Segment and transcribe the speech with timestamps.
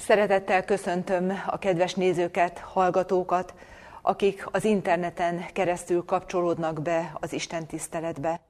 [0.00, 3.54] Szeretettel köszöntöm a kedves nézőket, hallgatókat,
[4.02, 8.40] akik az interneten keresztül kapcsolódnak be az Isten tiszteletbe.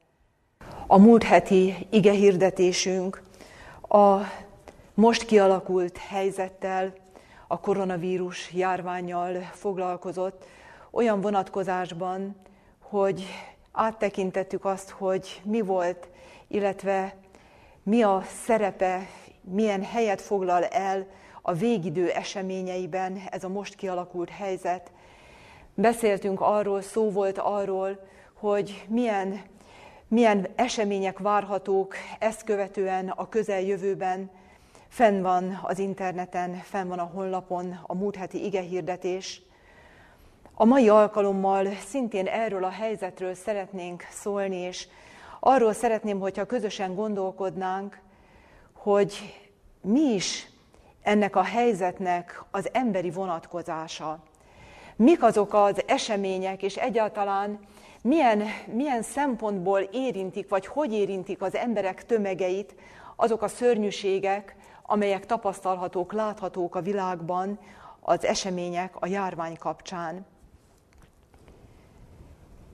[0.86, 3.22] A múlt heti ige hirdetésünk
[3.88, 4.16] a
[4.94, 6.92] most kialakult helyzettel,
[7.46, 10.44] a koronavírus járványjal foglalkozott,
[10.90, 12.36] olyan vonatkozásban,
[12.78, 13.26] hogy
[13.72, 16.08] áttekintettük azt, hogy mi volt,
[16.48, 17.14] illetve
[17.82, 19.06] mi a szerepe,
[19.40, 21.06] milyen helyet foglal el
[21.42, 24.90] a végidő eseményeiben ez a most kialakult helyzet.
[25.74, 29.40] Beszéltünk arról, szó volt arról, hogy milyen,
[30.08, 34.30] milyen események várhatók ezt követően a közeljövőben.
[34.88, 39.42] Fenn van az interneten, fenn van a honlapon a múlt heti igehirdetés.
[40.54, 44.88] A mai alkalommal szintén erről a helyzetről szeretnénk szólni, és
[45.40, 48.00] arról szeretném, hogyha közösen gondolkodnánk,
[48.72, 49.40] hogy
[49.80, 50.49] mi is
[51.02, 54.18] ennek a helyzetnek az emberi vonatkozása.
[54.96, 57.58] Mik azok az események, és egyáltalán
[58.02, 62.74] milyen, milyen szempontból érintik, vagy hogy érintik az emberek tömegeit
[63.16, 67.58] azok a szörnyűségek, amelyek tapasztalhatók, láthatók a világban,
[68.00, 70.26] az események a járvány kapcsán.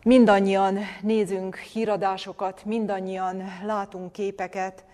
[0.02, 4.84] Mindannyian nézünk híradásokat, mindannyian látunk képeket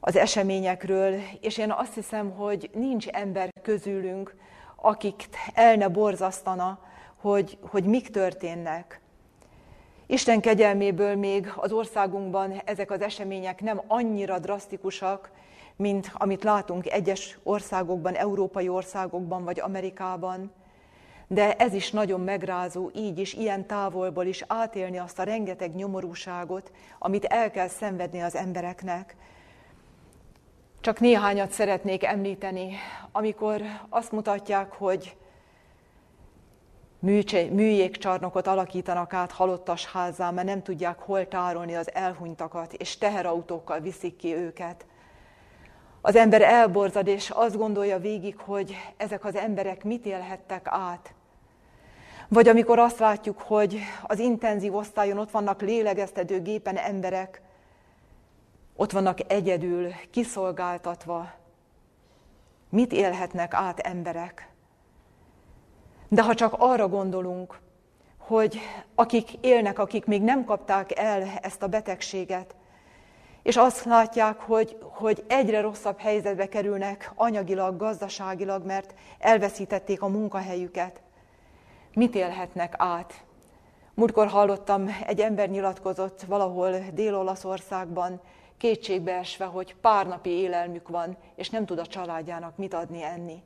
[0.00, 4.34] az eseményekről, és én azt hiszem, hogy nincs ember közülünk,
[4.76, 6.78] akik el ne borzasztana,
[7.16, 9.00] hogy, hogy mik történnek.
[10.06, 15.30] Isten kegyelméből még az országunkban ezek az események nem annyira drasztikusak,
[15.76, 20.52] mint amit látunk egyes országokban, európai országokban vagy Amerikában
[21.32, 26.72] de ez is nagyon megrázó, így is, ilyen távolból is átélni azt a rengeteg nyomorúságot,
[26.98, 29.16] amit el kell szenvedni az embereknek.
[30.82, 32.76] Csak néhányat szeretnék említeni,
[33.12, 35.16] amikor azt mutatják, hogy
[37.50, 44.16] műjégcsarnokot alakítanak át halottas házá, mert nem tudják hol tárolni az elhunytakat, és teherautókkal viszik
[44.16, 44.86] ki őket.
[46.00, 51.14] Az ember elborzad, és azt gondolja végig, hogy ezek az emberek mit élhettek át,
[52.28, 57.42] vagy amikor azt látjuk, hogy az intenzív osztályon ott vannak lélegeztető gépen emberek,
[58.80, 61.30] ott vannak egyedül, kiszolgáltatva.
[62.68, 64.48] Mit élhetnek át emberek?
[66.08, 67.58] De ha csak arra gondolunk,
[68.18, 68.58] hogy
[68.94, 72.54] akik élnek, akik még nem kapták el ezt a betegséget,
[73.42, 81.00] és azt látják, hogy, hogy egyre rosszabb helyzetbe kerülnek anyagilag, gazdaságilag, mert elveszítették a munkahelyüket,
[81.94, 83.24] mit élhetnek át.
[83.94, 88.20] Múltkor hallottam, egy ember nyilatkozott valahol Dél-Olaszországban,
[88.60, 93.42] kétségbeesve, hogy pár napi élelmük van, és nem tud a családjának mit adni enni.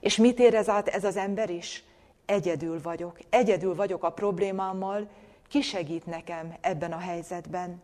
[0.00, 1.84] És mit érez át ez az ember is?
[2.26, 3.18] Egyedül vagyok.
[3.30, 5.08] Egyedül vagyok a problémámmal,
[5.48, 7.82] ki segít nekem ebben a helyzetben?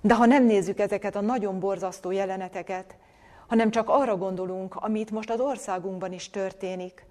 [0.00, 2.96] De ha nem nézzük ezeket a nagyon borzasztó jeleneteket,
[3.46, 7.06] hanem csak arra gondolunk, amit most az országunkban is történik,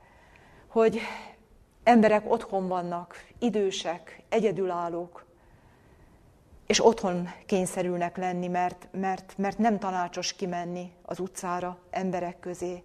[0.67, 0.99] hogy
[1.83, 5.25] Emberek otthon vannak, idősek, egyedülállók,
[6.71, 12.83] és otthon kényszerülnek lenni, mert, mert, mert nem tanácsos kimenni az utcára emberek közé.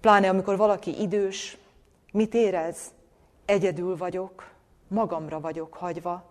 [0.00, 1.58] Pláne amikor valaki idős,
[2.12, 2.78] mit érez?
[3.44, 4.50] Egyedül vagyok,
[4.88, 6.24] magamra vagyok hagyva.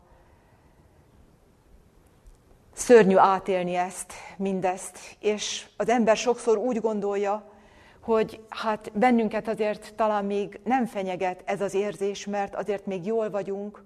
[2.74, 7.52] Szörnyű átélni ezt, mindezt, és az ember sokszor úgy gondolja,
[8.00, 13.30] hogy hát bennünket azért talán még nem fenyeget ez az érzés, mert azért még jól
[13.30, 13.84] vagyunk,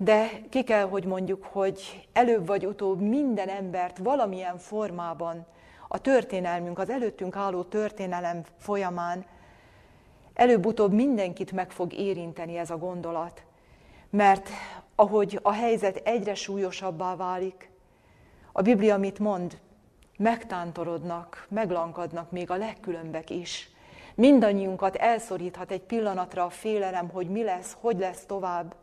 [0.00, 5.46] de ki kell, hogy mondjuk, hogy előbb vagy utóbb minden embert valamilyen formában
[5.88, 9.24] a történelmünk, az előttünk álló történelem folyamán
[10.34, 13.42] előbb-utóbb mindenkit meg fog érinteni ez a gondolat.
[14.10, 14.48] Mert
[14.94, 17.70] ahogy a helyzet egyre súlyosabbá válik,
[18.52, 19.58] a Biblia mit mond?
[20.18, 23.70] megtántorodnak, meglankadnak még a legkülönbek is.
[24.14, 28.74] Mindannyiunkat elszoríthat egy pillanatra a félelem, hogy mi lesz, hogy lesz tovább.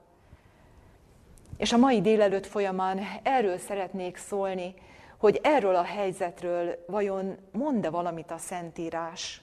[1.57, 4.73] És a mai délelőtt folyamán erről szeretnék szólni,
[5.17, 9.41] hogy erről a helyzetről vajon mond-e valamit a Szentírás?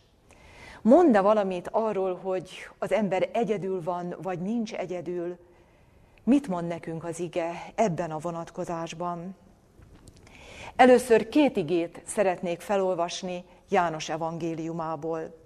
[0.83, 5.39] Mond-e valamit arról, hogy az ember egyedül van, vagy nincs egyedül?
[6.25, 9.37] Mit mond nekünk az ige ebben a vonatkozásban?
[10.77, 15.42] Először két igét szeretnék felolvasni János evangéliumából.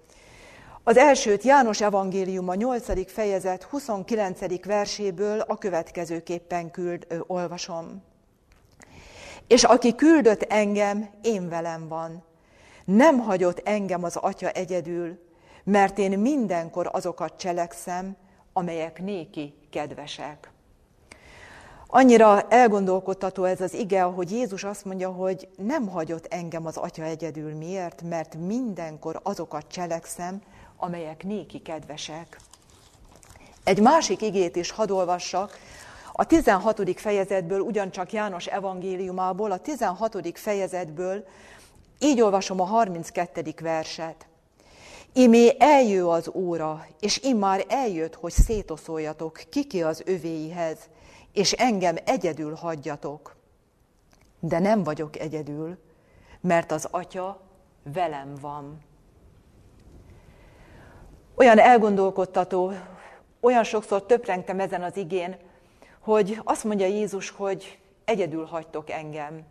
[0.87, 3.11] Az elsőt János evangéliuma 8.
[3.11, 4.65] fejezet 29.
[4.65, 8.03] verséből a következőképpen küld, ö, olvasom.
[9.47, 12.23] És aki küldött engem, én velem van.
[12.85, 15.19] Nem hagyott engem az Atya egyedül,
[15.63, 18.15] mert én mindenkor azokat cselekszem,
[18.53, 20.51] amelyek néki kedvesek.
[21.87, 27.03] Annyira elgondolkodtató ez az ige, hogy Jézus azt mondja, hogy nem hagyott engem az Atya
[27.03, 27.55] egyedül.
[27.55, 28.01] Miért?
[28.01, 30.41] Mert mindenkor azokat cselekszem,
[30.77, 32.39] amelyek néki kedvesek.
[33.63, 35.59] Egy másik igét is hadd olvassak,
[36.11, 36.99] a 16.
[36.99, 40.37] fejezetből, ugyancsak János evangéliumából, a 16.
[40.39, 41.25] fejezetből,
[41.99, 43.53] így olvasom a 32.
[43.61, 44.27] verset.
[45.13, 50.77] Imé eljő az óra, és immár eljött, hogy szétoszoljatok kiki az övéihez,
[51.33, 53.35] és engem egyedül hagyjatok.
[54.39, 55.77] De nem vagyok egyedül,
[56.41, 57.41] mert az Atya
[57.83, 58.81] velem van.
[61.39, 62.73] Olyan elgondolkodtató,
[63.39, 65.35] olyan sokszor töprengtem ezen az igén,
[65.99, 69.43] hogy azt mondja Jézus, hogy egyedül hagytok engem.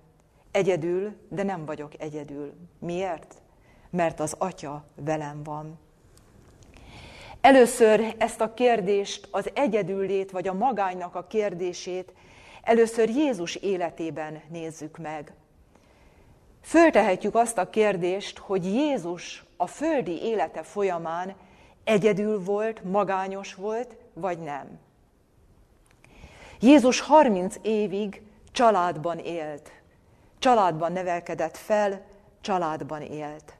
[0.50, 2.52] Egyedül, de nem vagyok egyedül.
[2.78, 3.34] Miért?
[3.90, 5.78] Mert az Atya velem van.
[7.40, 12.12] Először ezt a kérdést, az egyedüllét vagy a magánynak a kérdését
[12.62, 15.32] először Jézus életében nézzük meg.
[16.62, 21.34] Föltehetjük azt a kérdést, hogy Jézus a földi élete folyamán
[21.86, 24.78] egyedül volt, magányos volt, vagy nem.
[26.60, 28.22] Jézus 30 évig
[28.52, 29.72] családban élt.
[30.38, 32.02] Családban nevelkedett fel,
[32.40, 33.56] családban élt.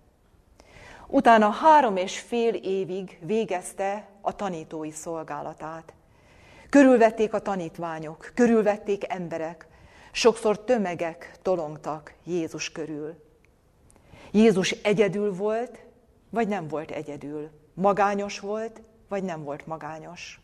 [1.07, 5.93] Utána három és fél évig végezte a tanítói szolgálatát.
[6.71, 9.67] Körülvették a tanítványok, körülvették emberek,
[10.13, 13.25] sokszor tömegek tolongtak Jézus körül.
[14.31, 15.79] Jézus egyedül volt,
[16.31, 17.51] vagy nem volt egyedül?
[17.77, 20.41] Magányos volt, vagy nem volt magányos?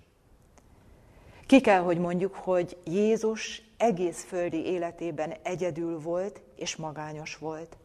[1.47, 7.77] Ki kell, hogy mondjuk, hogy Jézus egész földi életében egyedül volt és magányos volt.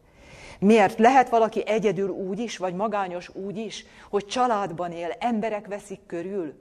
[0.58, 0.98] Miért?
[0.98, 6.54] Lehet valaki egyedül úgy is, vagy magányos úgy is, hogy családban él, emberek veszik körül?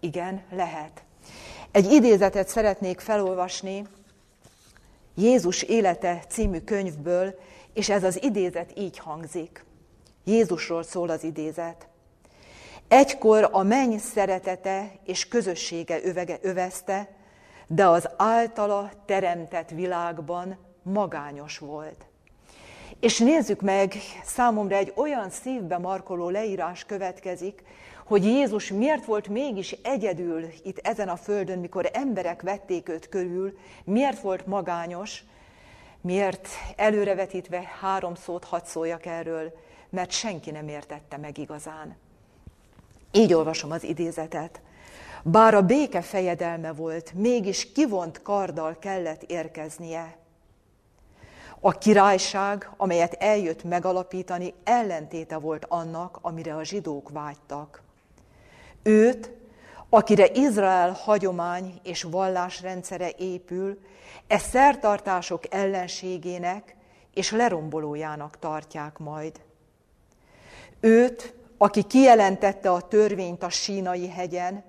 [0.00, 1.04] Igen, lehet.
[1.70, 3.86] Egy idézetet szeretnék felolvasni
[5.14, 7.38] Jézus élete című könyvből,
[7.72, 9.64] és ez az idézet így hangzik.
[10.24, 11.88] Jézusról szól az idézet.
[12.90, 17.08] Egykor a menny szeretete és közössége övege, övezte,
[17.66, 22.04] de az általa teremtett világban magányos volt.
[23.00, 23.94] És nézzük meg,
[24.24, 27.62] számomra egy olyan szívbe markoló leírás következik,
[28.06, 33.58] hogy Jézus miért volt mégis egyedül itt ezen a földön, mikor emberek vették őt körül,
[33.84, 35.24] miért volt magányos,
[36.00, 39.52] miért előrevetítve három szót hadd szóljak erről,
[39.90, 41.96] mert senki nem értette meg igazán.
[43.12, 44.60] Így olvasom az idézetet.
[45.22, 50.16] Bár a béke fejedelme volt, mégis kivont karddal kellett érkeznie.
[51.60, 57.82] A királyság, amelyet eljött megalapítani, ellentéte volt annak, amire a zsidók vágytak.
[58.82, 59.30] Őt,
[59.88, 63.80] akire Izrael hagyomány és vallásrendszere épül,
[64.26, 66.76] e szertartások ellenségének
[67.14, 69.40] és lerombolójának tartják majd.
[70.80, 74.64] Őt, aki kijelentette a törvényt a sínai hegyen,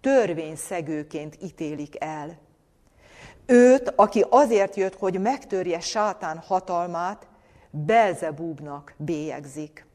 [0.00, 2.38] törvényszegőként ítélik el.
[3.46, 7.26] Őt, aki azért jött, hogy megtörje sátán hatalmát,
[7.70, 9.86] Belzebúbnak bélyegzik.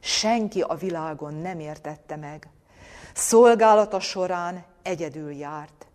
[0.00, 2.48] Senki a világon nem értette meg.
[3.14, 5.86] Szolgálata során egyedül járt.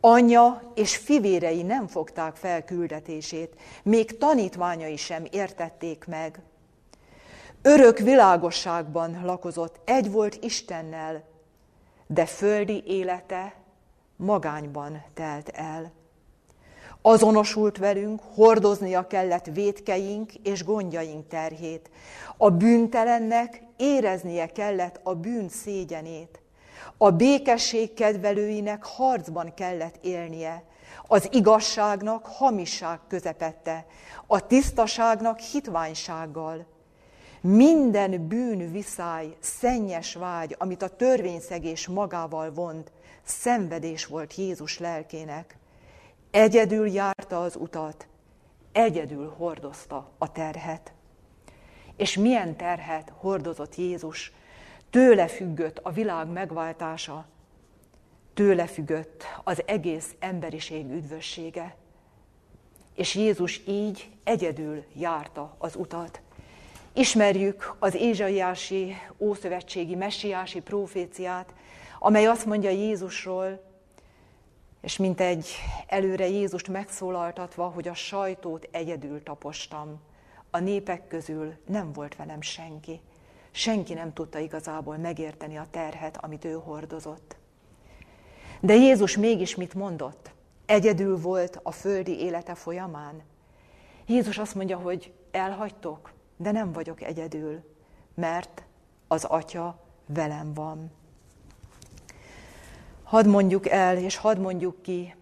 [0.00, 6.40] Anyja és fivérei nem fogták fel küldetését, még tanítványai sem értették meg.
[7.68, 11.24] Örök világosságban lakozott, egy volt Istennel,
[12.06, 13.54] de földi élete
[14.16, 15.92] magányban telt el.
[17.02, 21.90] Azonosult velünk, hordoznia kellett védkeink és gondjaink terhét.
[22.36, 26.40] A bűntelennek éreznie kellett a bűn szégyenét.
[26.96, 30.62] A békesség kedvelőinek harcban kellett élnie,
[31.06, 33.86] az igazságnak hamisság közepette,
[34.26, 36.74] a tisztaságnak hitványsággal.
[37.48, 45.58] Minden bűn viszály, szennyes vágy, amit a törvényszegés magával vont, szenvedés volt Jézus lelkének.
[46.30, 48.06] Egyedül járta az utat,
[48.72, 50.92] egyedül hordozta a terhet.
[51.96, 54.32] És milyen terhet hordozott Jézus?
[54.90, 57.26] Tőle függött a világ megváltása,
[58.34, 61.76] tőle függött az egész emberiség üdvössége.
[62.94, 66.20] És Jézus így egyedül járta az utat.
[66.98, 71.54] Ismerjük az Ézsaiási Ószövetségi Messiási proféciát,
[71.98, 73.62] amely azt mondja Jézusról,
[74.80, 75.48] és mint egy
[75.86, 80.00] előre Jézust megszólaltatva, hogy a sajtót egyedül tapostam,
[80.50, 83.00] a népek közül nem volt velem senki.
[83.50, 87.36] Senki nem tudta igazából megérteni a terhet, amit ő hordozott.
[88.60, 90.30] De Jézus mégis mit mondott?
[90.66, 93.22] Egyedül volt a földi élete folyamán.
[94.06, 97.64] Jézus azt mondja, hogy elhagytok, de nem vagyok egyedül,
[98.14, 98.62] mert
[99.08, 100.90] az Atya velem van.
[103.02, 105.14] Hadd mondjuk el, és hadd mondjuk ki,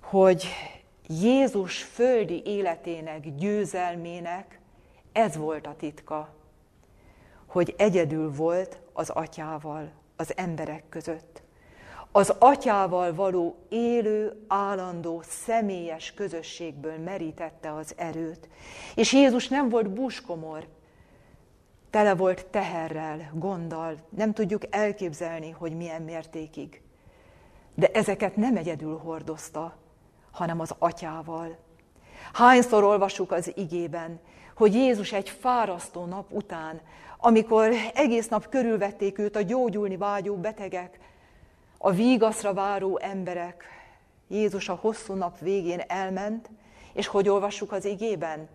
[0.00, 0.46] hogy
[1.06, 4.60] Jézus földi életének, győzelmének
[5.12, 6.34] ez volt a titka,
[7.46, 11.42] hogy egyedül volt az atyával, az emberek között.
[12.12, 18.48] Az atyával való élő, állandó, személyes közösségből merítette az erőt.
[18.94, 20.66] És Jézus nem volt búskomor,
[21.90, 26.82] tele volt teherrel, gonddal, nem tudjuk elképzelni, hogy milyen mértékig.
[27.74, 29.76] De ezeket nem egyedül hordozta,
[30.30, 31.58] hanem az atyával.
[32.32, 34.20] Hányszor olvasuk az igében,
[34.54, 36.80] hogy Jézus egy fárasztó nap után,
[37.18, 40.98] amikor egész nap körülvették őt a gyógyulni vágyó betegek,
[41.82, 43.64] a vígaszra váró emberek,
[44.28, 46.50] Jézus a hosszú nap végén elment,
[46.92, 48.48] és hogy olvassuk az igében?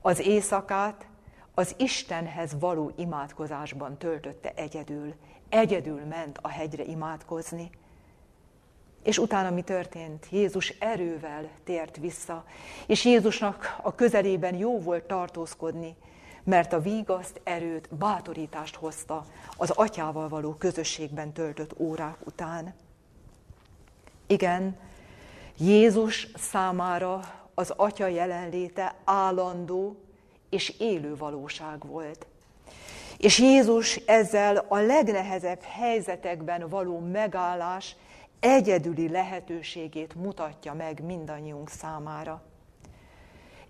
[0.00, 1.06] Az éjszakát
[1.54, 5.14] az Istenhez való imádkozásban töltötte egyedül.
[5.48, 7.70] Egyedül ment a hegyre imádkozni.
[9.02, 10.26] És utána mi történt?
[10.30, 12.44] Jézus erővel tért vissza,
[12.86, 15.96] és Jézusnak a közelében jó volt tartózkodni,
[16.48, 19.24] mert a vígaszt, erőt, bátorítást hozta
[19.56, 22.74] az atyával való közösségben töltött órák után.
[24.26, 24.76] Igen,
[25.58, 27.20] Jézus számára
[27.54, 29.96] az atya jelenléte állandó
[30.50, 32.26] és élő valóság volt.
[33.18, 37.96] És Jézus ezzel a legnehezebb helyzetekben való megállás
[38.40, 42.42] egyedüli lehetőségét mutatja meg mindannyiunk számára.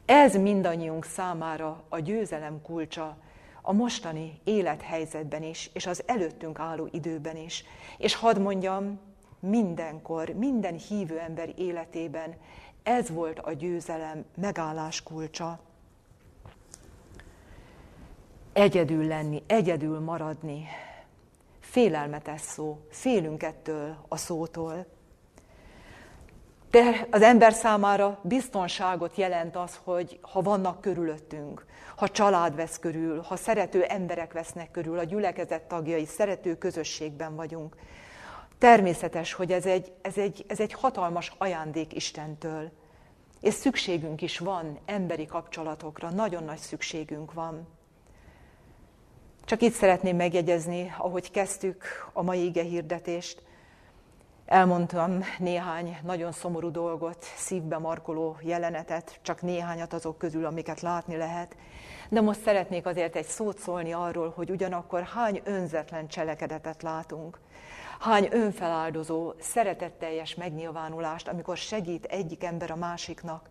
[0.08, 3.16] Ez mindannyiunk számára a győzelem kulcsa
[3.62, 7.64] a mostani élethelyzetben is, és az előttünk álló időben is.
[7.98, 9.00] És hadd mondjam,
[9.40, 12.34] mindenkor, minden hívő ember életében
[12.82, 15.60] ez volt a győzelem megállás kulcsa.
[18.52, 20.66] Egyedül lenni, egyedül maradni,
[21.60, 24.86] félelmetes szó, félünk ettől a szótól.
[26.70, 33.20] De az ember számára biztonságot jelent az, hogy ha vannak körülöttünk, ha család vesz körül,
[33.20, 37.76] ha szerető emberek vesznek körül, a gyülekezet tagjai, szerető közösségben vagyunk.
[38.58, 42.70] Természetes, hogy ez egy, ez egy, ez egy hatalmas ajándék Istentől.
[43.40, 47.68] És szükségünk is van emberi kapcsolatokra, nagyon nagy szükségünk van.
[49.44, 53.42] Csak itt szeretném megjegyezni, ahogy kezdtük a mai ige hirdetést,
[54.48, 61.56] elmondtam néhány nagyon szomorú dolgot, szívbe markoló jelenetet, csak néhányat azok közül, amiket látni lehet.
[62.08, 67.38] De most szeretnék azért egy szót szólni arról, hogy ugyanakkor hány önzetlen cselekedetet látunk,
[68.00, 73.48] hány önfeláldozó, szeretetteljes megnyilvánulást, amikor segít egyik ember a másiknak,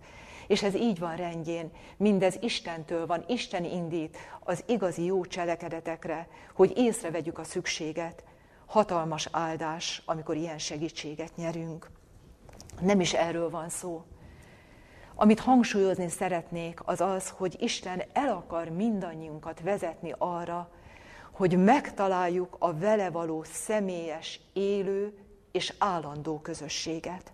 [0.47, 6.73] és ez így van rendjén, mindez Istentől van, Isten indít az igazi jó cselekedetekre, hogy
[6.75, 8.23] észrevegyük a szükséget.
[8.67, 11.89] Hatalmas áldás, amikor ilyen segítséget nyerünk.
[12.81, 14.03] Nem is erről van szó.
[15.15, 20.69] Amit hangsúlyozni szeretnék, az az, hogy Isten el akar mindannyiunkat vezetni arra,
[21.31, 25.17] hogy megtaláljuk a vele való személyes, élő
[25.51, 27.31] és állandó közösséget.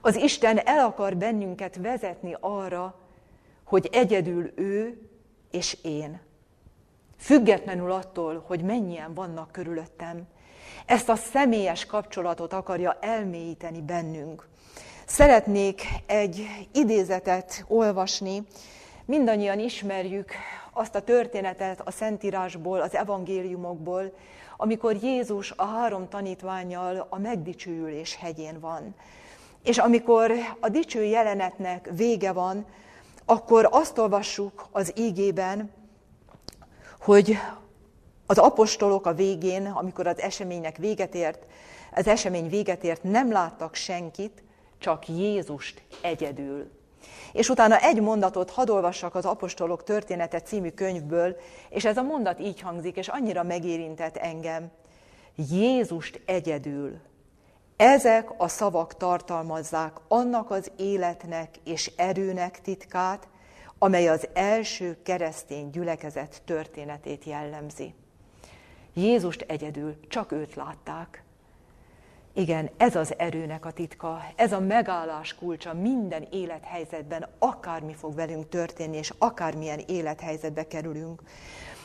[0.00, 3.00] Az Isten el akar bennünket vezetni arra,
[3.64, 5.08] hogy egyedül ő
[5.50, 6.20] és én.
[7.16, 10.26] Függetlenül attól, hogy mennyien vannak körülöttem.
[10.86, 14.48] Ezt a személyes kapcsolatot akarja elmélyíteni bennünk.
[15.06, 18.46] Szeretnék egy idézetet olvasni.
[19.04, 20.32] Mindannyian ismerjük
[20.72, 24.12] azt a történetet a Szentírásból, az evangéliumokból,
[24.56, 28.94] amikor Jézus a három tanítványjal a megdicsőülés hegyén van.
[29.62, 32.66] És amikor a dicső jelenetnek vége van,
[33.24, 35.70] akkor azt olvassuk az ígében,
[37.00, 37.38] hogy
[38.26, 41.46] az apostolok a végén, amikor az eseménynek véget ért,
[41.94, 44.42] az esemény véget ért, nem láttak senkit,
[44.78, 46.70] csak Jézust egyedül.
[47.32, 51.36] És utána egy mondatot hadd olvassak az Apostolok története című könyvből,
[51.68, 54.70] és ez a mondat így hangzik, és annyira megérintett engem.
[55.34, 56.98] Jézust egyedül
[57.76, 63.28] ezek a szavak tartalmazzák annak az életnek és erőnek titkát,
[63.78, 67.94] amely az első keresztény gyülekezet történetét jellemzi.
[68.98, 71.22] Jézust egyedül, csak őt látták.
[72.32, 78.48] Igen, ez az erőnek a titka, ez a megállás kulcsa minden élethelyzetben, akármi fog velünk
[78.48, 81.22] történni, és akármilyen élethelyzetbe kerülünk.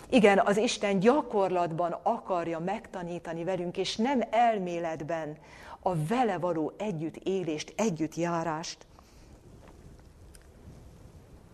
[0.09, 5.37] Igen, az Isten gyakorlatban akarja megtanítani velünk, és nem elméletben
[5.79, 8.85] a vele való együttélést, együttjárást.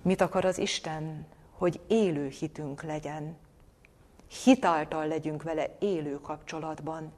[0.01, 1.25] Mit akar az Isten?
[1.51, 3.37] Hogy élő hitünk legyen.
[4.43, 7.13] Hitáltal legyünk vele élő kapcsolatban.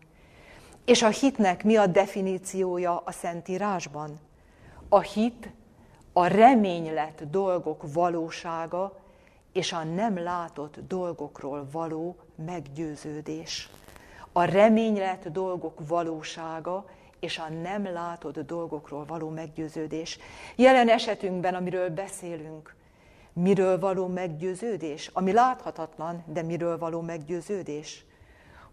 [0.86, 4.20] És a hitnek mi a definíciója a Szentírásban?
[4.89, 5.50] A hit
[6.13, 9.00] a reménylet dolgok valósága
[9.54, 13.70] és a nem látott dolgokról való meggyőződés.
[14.32, 16.86] A reménylet dolgok valósága
[17.20, 20.20] és a nem látott dolgokról való meggyőződés.
[20.56, 22.75] Jelen esetünkben, amiről beszélünk,
[23.33, 25.09] miről való meggyőződés?
[25.13, 28.05] Ami láthatatlan, de miről való meggyőződés?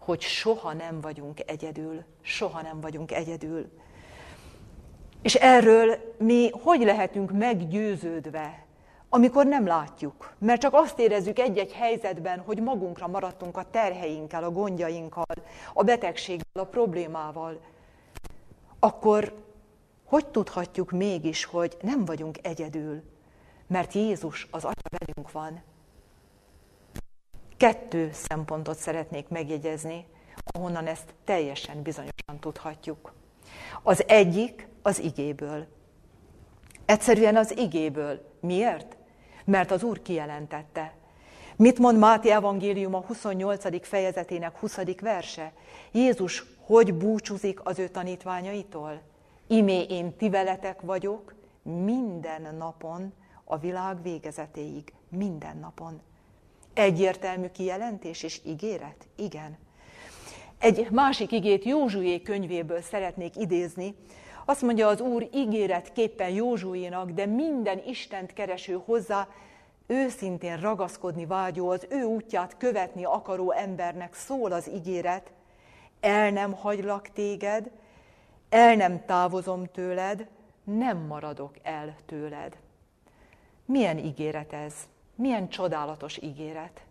[0.07, 3.69] hogy soha nem vagyunk egyedül, soha nem vagyunk egyedül.
[5.21, 8.65] És erről mi hogy lehetünk meggyőződve,
[9.09, 14.51] amikor nem látjuk, mert csak azt érezzük egy-egy helyzetben, hogy magunkra maradtunk a terheinkkel, a
[14.51, 15.35] gondjainkkal,
[15.73, 17.59] a betegséggel, a problémával,
[18.79, 19.33] akkor
[20.05, 23.03] hogy tudhatjuk mégis, hogy nem vagyunk egyedül,
[23.67, 25.61] mert Jézus az Atya velünk van,
[27.57, 30.05] Kettő szempontot szeretnék megjegyezni,
[30.45, 33.13] ahonnan ezt teljesen bizonyosan tudhatjuk.
[33.83, 35.65] Az egyik az igéből.
[36.85, 38.35] Egyszerűen az igéből.
[38.39, 38.97] Miért?
[39.45, 40.93] Mert az Úr kijelentette.
[41.55, 43.87] Mit mond Máté evangélium a 28.
[43.87, 44.79] fejezetének 20.
[45.01, 45.53] verse?
[45.91, 49.01] Jézus hogy búcsúzik az ő tanítványaitól?
[49.47, 51.33] Imé én ti veletek vagyok
[51.63, 53.13] minden napon
[53.47, 54.93] a világ végezetéig.
[55.09, 56.01] Minden napon.
[56.73, 59.07] Egyértelmű kijelentés és ígéret?
[59.15, 59.57] Igen.
[60.57, 63.95] Egy másik igét Józsué könyvéből szeretnék idézni.
[64.45, 69.27] Azt mondja az Úr ígéretképpen Józsuénak, de minden Istent kereső hozzá
[69.87, 75.31] őszintén ragaszkodni vágyó, az ő útját követni akaró embernek szól az ígéret,
[75.99, 77.71] el nem hagylak téged,
[78.49, 80.27] el nem távozom tőled,
[80.63, 82.57] nem maradok el tőled.
[83.67, 84.73] Milyen ígéret ez?
[85.15, 86.81] Milyen csodálatos ígéret.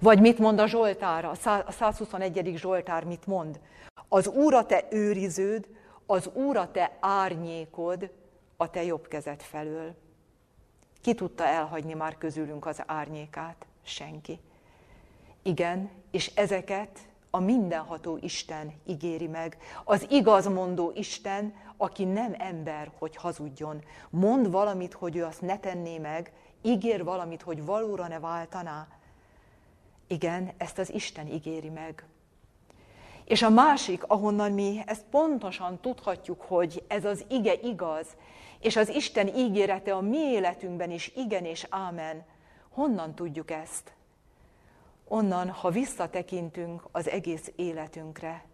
[0.00, 1.34] Vagy mit mond a Zsoltár, a
[1.70, 2.52] 121.
[2.56, 3.60] Zsoltár mit mond?
[4.08, 5.66] Az Úr a te őriződ,
[6.06, 8.10] az Úr a te árnyékod
[8.56, 9.94] a te jobb kezed felől.
[11.00, 13.66] Ki tudta elhagyni már közülünk az árnyékát?
[13.82, 14.40] Senki.
[15.42, 19.58] Igen, és ezeket a mindenható Isten ígéri meg.
[19.84, 23.82] Az igazmondó Isten, aki nem ember, hogy hazudjon.
[24.10, 28.88] Mond valamit, hogy ő azt ne tenné meg, ígér valamit, hogy valóra ne váltaná.
[30.06, 32.06] Igen, ezt az Isten ígéri meg.
[33.24, 38.06] És a másik, ahonnan mi ezt pontosan tudhatjuk, hogy ez az ige igaz,
[38.60, 42.24] és az Isten ígérete a mi életünkben is igen és ámen,
[42.68, 43.92] honnan tudjuk ezt?
[45.08, 48.44] Onnan, ha visszatekintünk az egész életünkre.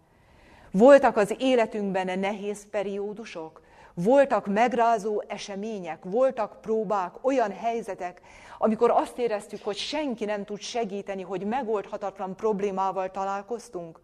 [0.71, 3.61] Voltak az életünkben nehéz periódusok,
[3.93, 8.21] voltak megrázó események, voltak próbák, olyan helyzetek,
[8.57, 13.99] amikor azt éreztük, hogy senki nem tud segíteni, hogy megoldhatatlan problémával találkoztunk.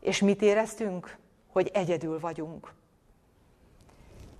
[0.00, 1.16] És mit éreztünk?
[1.52, 2.72] Hogy egyedül vagyunk.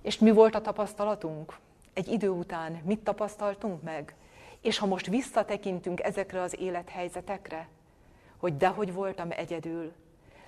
[0.01, 1.57] És mi volt a tapasztalatunk?
[1.93, 4.15] Egy idő után mit tapasztaltunk meg?
[4.61, 7.67] És ha most visszatekintünk ezekre az élethelyzetekre,
[8.37, 9.91] hogy dehogy voltam egyedül,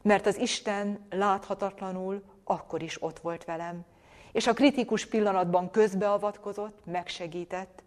[0.02, 3.86] mert az Isten láthatatlanul akkor is ott volt velem,
[4.32, 7.84] és a kritikus pillanatban közbeavatkozott, megsegített.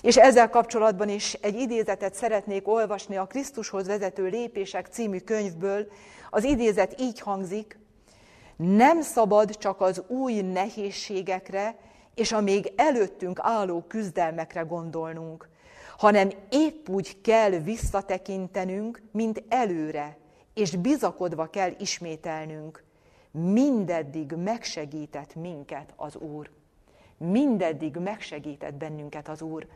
[0.00, 5.86] És ezzel kapcsolatban is egy idézetet szeretnék olvasni a Krisztushoz vezető lépések című könyvből.
[6.30, 7.78] Az idézet így hangzik,
[8.56, 11.76] nem szabad csak az új nehézségekre
[12.16, 15.48] és a még előttünk álló küzdelmekre gondolnunk,
[15.96, 20.16] hanem épp úgy kell visszatekintenünk, mint előre,
[20.54, 22.84] és bizakodva kell ismételnünk.
[23.30, 26.50] Mindeddig megsegített minket az Úr.
[27.16, 29.66] Mindeddig megsegített bennünket az Úr.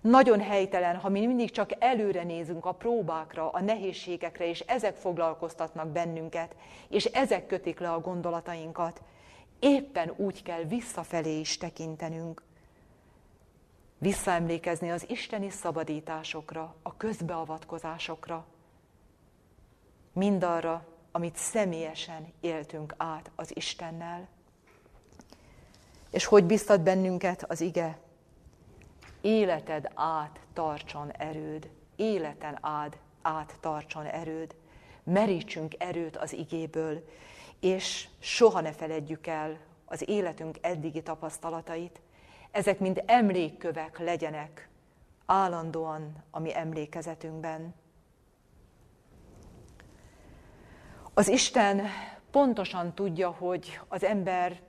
[0.00, 5.88] Nagyon helytelen, ha mi mindig csak előre nézünk a próbákra, a nehézségekre, és ezek foglalkoztatnak
[5.88, 6.54] bennünket,
[6.88, 9.02] és ezek kötik le a gondolatainkat.
[9.58, 12.42] Éppen úgy kell visszafelé is tekintenünk.
[13.98, 18.46] Visszaemlékezni az isteni szabadításokra, a közbeavatkozásokra,
[20.12, 24.28] mindarra, amit személyesen éltünk át az Istennel.
[26.10, 27.98] És hogy biztat bennünket az ige?
[29.20, 34.54] Életed át tartson erőd, életen át, át tartson erőd.
[35.02, 37.04] merítsünk erőt az igéből,
[37.60, 42.00] és soha ne feledjük el az életünk eddigi tapasztalatait.
[42.50, 44.68] Ezek mind emlékkövek legyenek
[45.26, 47.74] állandóan a mi emlékezetünkben.
[51.14, 51.82] Az Isten
[52.30, 54.60] pontosan tudja, hogy az ember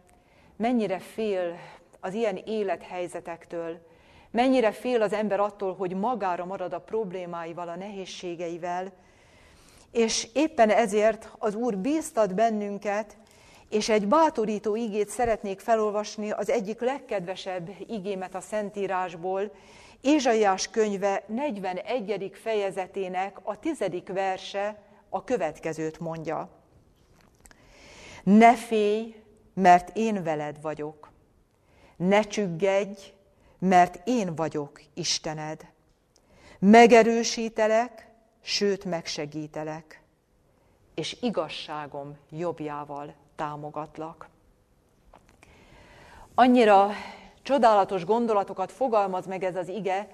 [0.56, 1.56] mennyire fél
[2.00, 3.88] az ilyen élethelyzetektől,
[4.32, 8.92] mennyire fél az ember attól, hogy magára marad a problémáival, a nehézségeivel,
[9.92, 13.18] és éppen ezért az Úr bíztat bennünket,
[13.70, 19.52] és egy bátorító igét szeretnék felolvasni, az egyik legkedvesebb igémet a Szentírásból,
[20.02, 22.32] Ézsaiás könyve 41.
[22.34, 26.50] fejezetének a tizedik verse a következőt mondja.
[28.24, 29.16] Ne félj,
[29.54, 31.12] mert én veled vagyok.
[31.96, 33.02] Ne csüggedj,
[33.60, 35.68] mert én vagyok Istened.
[36.60, 38.09] Megerősítelek,
[38.42, 40.02] sőt megsegítelek,
[40.94, 44.28] és igazságom jobbjával támogatlak.
[46.36, 46.90] Annyira
[47.42, 50.08] csodálatos gondolatokat fogalmaz meg ez az ige,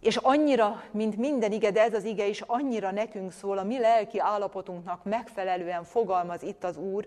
[0.00, 3.78] és annyira, mint minden ige, de ez az ige is annyira nekünk szól, a mi
[3.78, 7.06] lelki állapotunknak megfelelően fogalmaz itt az Úr,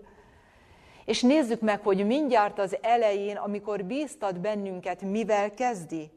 [1.04, 6.10] és nézzük meg, hogy mindjárt az elején, amikor bíztat bennünket, mivel kezdi.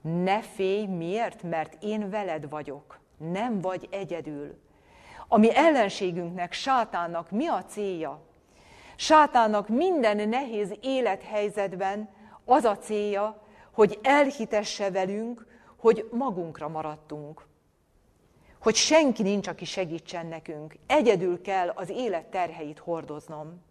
[0.00, 1.42] Ne félj, miért?
[1.42, 2.98] Mert én veled vagyok.
[3.16, 4.58] Nem vagy egyedül.
[5.28, 8.20] Ami ellenségünknek, sátánnak mi a célja?
[8.96, 12.08] Sátánnak minden nehéz élethelyzetben
[12.44, 15.46] az a célja, hogy elhitesse velünk,
[15.76, 17.46] hogy magunkra maradtunk.
[18.58, 20.76] Hogy senki nincs, aki segítsen nekünk.
[20.86, 23.62] Egyedül kell az élet terheit hordoznom.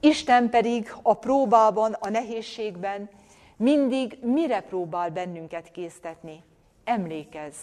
[0.00, 3.10] Isten pedig a próbában, a nehézségben
[3.56, 6.42] mindig mire próbál bennünket késztetni?
[6.84, 7.54] Emlékez.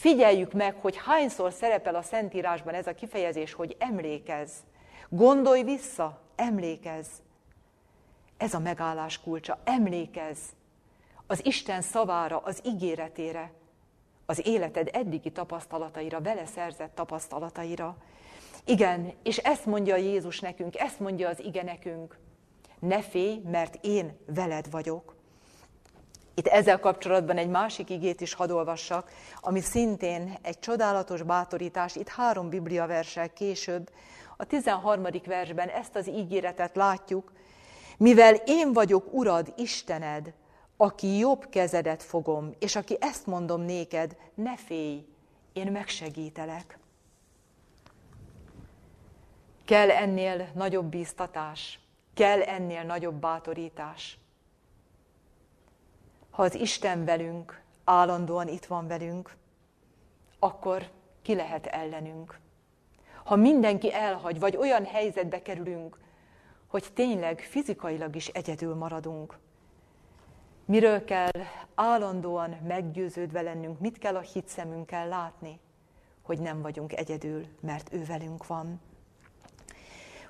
[0.00, 4.52] Figyeljük meg, hogy hányszor szerepel a Szentírásban ez a kifejezés, hogy emlékez.
[5.08, 7.06] Gondolj vissza, emlékez.
[8.36, 9.58] Ez a megállás kulcsa.
[9.64, 10.38] Emlékez
[11.26, 13.52] az Isten szavára, az ígéretére,
[14.26, 17.96] az életed eddigi tapasztalataira, vele szerzett tapasztalataira.
[18.64, 22.18] Igen, és ezt mondja Jézus nekünk, ezt mondja az ige nekünk.
[22.78, 25.19] Ne félj, mert én veled vagyok.
[26.34, 32.08] Itt ezzel kapcsolatban egy másik igét is hadd olvassak, ami szintén egy csodálatos bátorítás, itt
[32.08, 33.90] három Biblia versel később,
[34.36, 35.06] a 13.
[35.26, 37.32] versben ezt az ígéretet látjuk,
[37.96, 40.32] mivel én vagyok, Urad, Istened,
[40.76, 45.06] aki jobb kezedet fogom, és aki ezt mondom néked, ne félj,
[45.52, 46.78] én megsegítelek.
[49.64, 51.78] Kell ennél nagyobb bíztatás,
[52.14, 54.18] kell ennél nagyobb bátorítás.
[56.40, 59.36] Ha az Isten velünk, állandóan itt van velünk,
[60.38, 60.90] akkor
[61.22, 62.38] ki lehet ellenünk.
[63.24, 65.98] Ha mindenki elhagy, vagy olyan helyzetbe kerülünk,
[66.66, 69.38] hogy tényleg fizikailag is egyedül maradunk,
[70.64, 71.42] miről kell
[71.74, 75.60] állandóan meggyőződve lennünk, mit kell a hitszemünkkel látni,
[76.22, 78.80] hogy nem vagyunk egyedül, mert ő velünk van.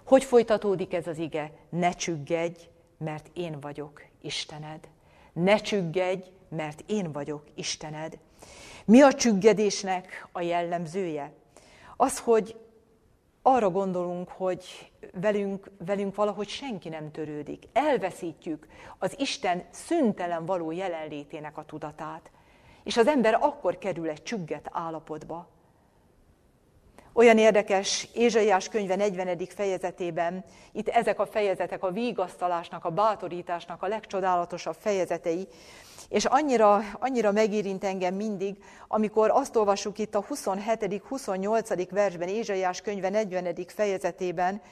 [0.05, 1.53] Hogy folytatódik ez az ige?
[1.69, 2.69] Ne csüggedj,
[2.99, 4.89] mert én vagyok Istened.
[5.33, 8.19] Ne csüggedj, mert én vagyok Istened.
[8.85, 11.33] Mi a csüggedésnek a jellemzője?
[11.97, 12.57] Az, hogy
[13.43, 17.65] arra gondolunk, hogy velünk, velünk valahogy senki nem törődik.
[17.73, 18.67] Elveszítjük
[18.99, 22.31] az Isten szüntelen való jelenlétének a tudatát.
[22.85, 25.49] És az ember akkor kerül egy csügget állapotba.
[27.13, 29.39] Olyan érdekes, Ézsaiás könyve 40.
[29.49, 35.49] fejezetében, itt ezek a fejezetek a vigasztalásnak, a bátorításnak a legcsodálatosabb fejezetei,
[36.09, 38.57] és annyira, annyira megérint engem mindig,
[38.89, 41.03] amikor azt olvassuk itt a 27.
[41.09, 41.91] 28.
[41.91, 43.57] versben, Ézsaiás könyve 40.
[43.67, 44.63] fejezetében,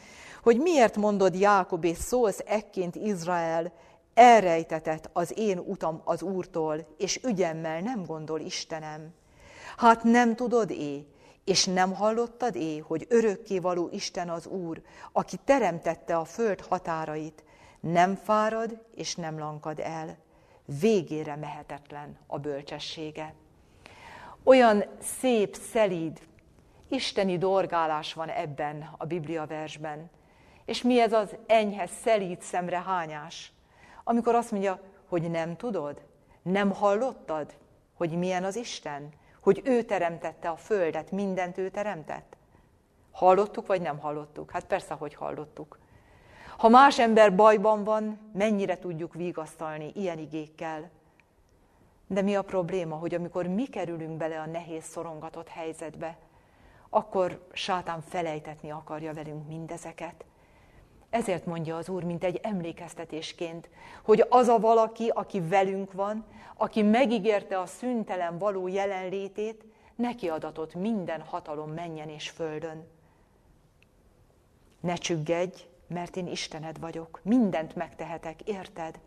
[0.42, 3.72] hogy miért mondod Jákob és szólsz ekként Izrael,
[4.14, 9.14] elrejtetett az én utam az Úrtól, és ügyemmel nem gondol Istenem.
[9.76, 11.06] Hát nem tudod é,
[11.48, 14.82] és nem hallottad é, hogy örökkévaló Isten az Úr,
[15.12, 17.44] aki teremtette a föld határait,
[17.80, 20.16] nem fárad és nem lankad el.
[20.80, 23.34] Végére mehetetlen a bölcsessége.
[24.42, 26.20] Olyan szép, szelíd,
[26.88, 30.10] isteni dorgálás van ebben a Biblia versben.
[30.64, 33.52] És mi ez az enyhe, szelíd szemre hányás?
[34.04, 36.02] Amikor azt mondja, hogy nem tudod,
[36.42, 37.54] nem hallottad,
[37.94, 39.12] hogy milyen az Isten,
[39.48, 42.36] hogy ő teremtette a földet, mindent ő teremtett.
[43.10, 44.50] Hallottuk, vagy nem hallottuk?
[44.50, 45.78] Hát persze, hogy hallottuk.
[46.56, 50.90] Ha más ember bajban van, mennyire tudjuk vigasztalni ilyen igékkel.
[52.06, 56.18] De mi a probléma, hogy amikor mi kerülünk bele a nehéz szorongatott helyzetbe,
[56.88, 60.24] akkor sátán felejtetni akarja velünk mindezeket.
[61.10, 63.68] Ezért mondja az Úr, mint egy emlékeztetésként,
[64.02, 66.24] hogy az a valaki, aki velünk van,
[66.56, 69.64] aki megígérte a szüntelen való jelenlétét,
[69.96, 72.86] neki adatott minden hatalom menjen és földön.
[74.80, 78.98] Ne csüggedj, mert én Istened vagyok, mindent megtehetek, érted?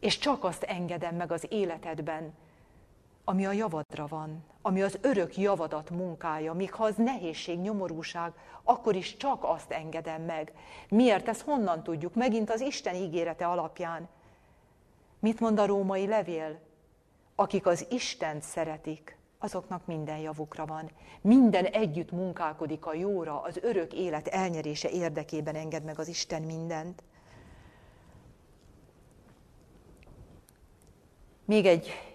[0.00, 2.34] És csak azt engedem meg az életedben,
[3.24, 8.32] ami a javadra van, ami az örök javadat munkája, míg ha az nehézség, nyomorúság,
[8.62, 10.52] akkor is csak azt engedem meg.
[10.88, 11.28] Miért?
[11.28, 12.14] Ezt honnan tudjuk?
[12.14, 14.08] Megint az Isten ígérete alapján.
[15.18, 16.58] Mit mond a római levél?
[17.34, 20.90] Akik az Istent szeretik, azoknak minden javukra van.
[21.20, 27.02] Minden együtt munkálkodik a jóra, az örök élet elnyerése érdekében enged meg az Isten mindent.
[31.44, 32.13] Még egy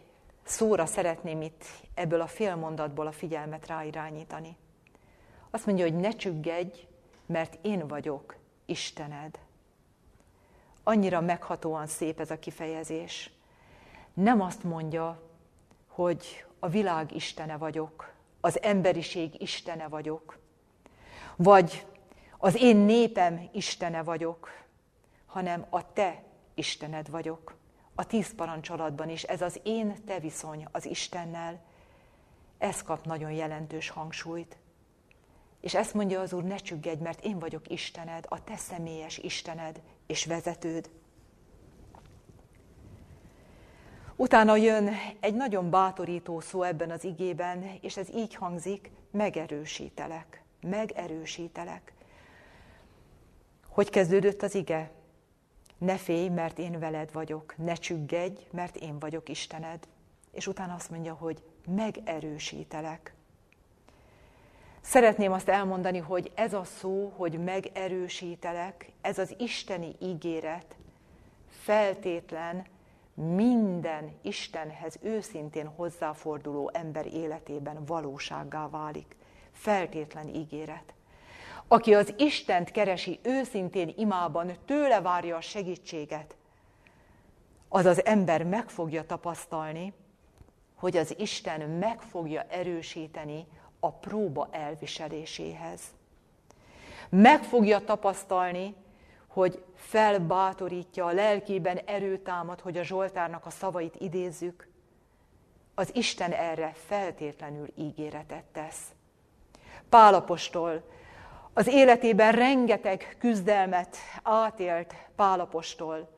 [0.50, 4.58] szóra szeretném itt ebből a félmondatból a figyelmet ráirányítani.
[5.50, 6.88] Azt mondja, hogy ne csüggedj,
[7.26, 8.36] mert én vagyok
[8.66, 9.40] Istened.
[10.84, 13.32] Annyira meghatóan szép ez a kifejezés.
[14.14, 15.22] Nem azt mondja,
[15.88, 20.40] hogy a világ istene vagyok, az emberiség istene vagyok,
[21.36, 21.86] vagy
[22.38, 24.52] az én népem istene vagyok,
[25.26, 27.59] hanem a te istened vagyok.
[28.00, 31.60] A tíz parancsolatban is ez az én-te viszony az Istennel,
[32.58, 34.58] ez kap nagyon jelentős hangsúlyt.
[35.62, 39.82] És ezt mondja az Úr, ne csüggedj, mert én vagyok Istened, a te személyes Istened
[40.08, 40.90] és vezetőd.
[44.16, 51.94] Utána jön egy nagyon bátorító szó ebben az igében, és ez így hangzik, megerősítelek, megerősítelek.
[53.68, 54.92] Hogy kezdődött az ige?
[55.80, 59.88] Ne félj, mert én veled vagyok, ne csüggedj, mert én vagyok Istened.
[60.32, 61.44] És utána azt mondja, hogy
[61.76, 63.14] megerősítelek.
[64.82, 70.76] Szeretném azt elmondani, hogy ez a szó, hogy megerősítelek, ez az isteni ígéret
[71.50, 72.66] feltétlen
[73.14, 79.16] minden Istenhez őszintén hozzáforduló ember életében valósággá válik.
[79.52, 80.94] Feltétlen ígéret.
[81.72, 86.36] Aki az Istent keresi őszintén imában, tőle várja a segítséget,
[87.68, 89.94] az az ember meg fogja tapasztalni,
[90.76, 93.48] hogy az Isten meg fogja erősíteni
[93.80, 95.82] a próba elviseléséhez.
[97.10, 98.76] Meg fogja tapasztalni,
[99.28, 104.68] hogy felbátorítja, a lelkében erőtámad, hogy a Zsoltárnak a szavait idézzük,
[105.76, 108.84] az Isten erre feltétlenül ígéretet tesz.
[109.90, 110.84] Pálapostól
[111.54, 116.10] az életében rengeteg küzdelmet átélt Pálapostól.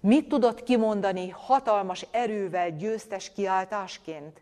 [0.00, 4.40] Mit tudott kimondani hatalmas erővel győztes kiáltásként?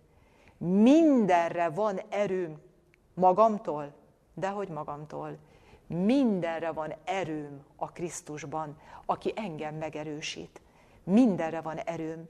[0.58, 2.60] Mindenre van erőm
[3.14, 3.92] magamtól,
[4.34, 5.38] dehogy magamtól
[5.86, 10.60] Mindenre van erőm a Krisztusban, aki engem megerősít.
[11.04, 12.24] Mindenre van erőm.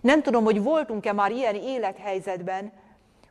[0.00, 2.72] Nem tudom, hogy voltunk-e már ilyen élethelyzetben,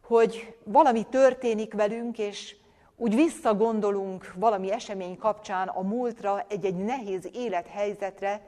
[0.02, 2.56] hogy valami történik velünk, és
[3.04, 8.42] úgy visszagondolunk valami esemény kapcsán a múltra, egy-egy nehéz élethelyzetre,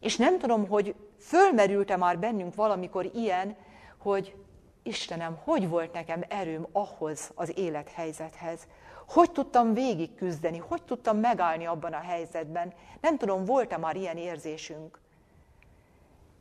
[0.00, 3.56] és nem tudom, hogy fölmerült-e már bennünk valamikor ilyen,
[3.98, 4.34] hogy
[4.82, 8.66] Istenem, hogy volt nekem erőm ahhoz az élethelyzethez,
[9.06, 12.72] hogy tudtam végig küzdeni, hogy tudtam megállni abban a helyzetben.
[13.00, 15.00] Nem tudom, volt-e már ilyen érzésünk.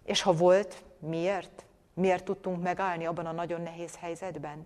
[0.06, 1.66] És ha volt, miért?
[1.94, 4.66] Miért tudtunk megállni abban a nagyon nehéz helyzetben?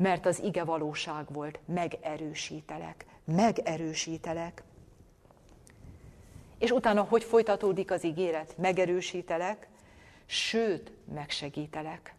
[0.00, 4.62] Mert az ige valóság volt, megerősítelek, megerősítelek.
[6.58, 8.58] És utána hogy folytatódik az ígéret?
[8.58, 9.68] Megerősítelek,
[10.26, 12.14] sőt, megsegítelek.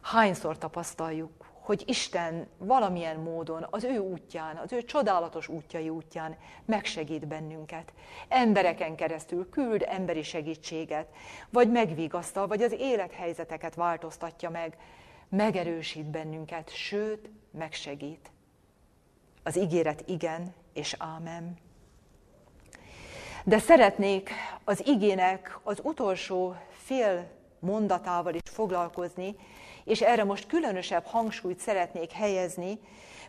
[0.00, 7.26] Hányszor tapasztaljuk, hogy Isten valamilyen módon az ő útján, az ő csodálatos útjai útján megsegít
[7.26, 7.92] bennünket.
[8.28, 11.08] Embereken keresztül küld emberi segítséget,
[11.50, 14.76] vagy megvigasztal, vagy az élethelyzeteket változtatja meg,
[15.28, 18.30] megerősít bennünket, sőt, megsegít.
[19.42, 21.56] Az ígéret igen és ámen.
[23.44, 24.30] De szeretnék
[24.64, 29.36] az igének az utolsó fél mondatával is foglalkozni,
[29.84, 32.78] és erre most különösebb hangsúlyt szeretnék helyezni,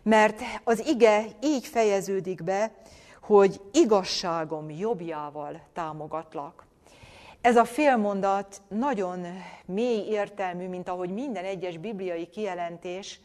[0.02, 2.72] mert az ige így fejeződik be,
[3.22, 6.66] hogy igazságom jobbjával támogatlak.
[7.46, 9.26] Ez a félmondat nagyon
[9.64, 13.20] mély értelmű, mint ahogy minden egyes bibliai kijelentés,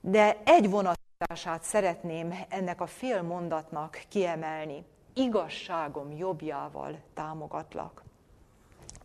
[0.00, 4.84] de egy vonatását szeretném ennek a félmondatnak kiemelni.
[5.14, 8.02] Igazságom jobbjával támogatlak.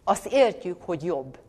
[0.03, 1.39] Azt értjük, hogy jobb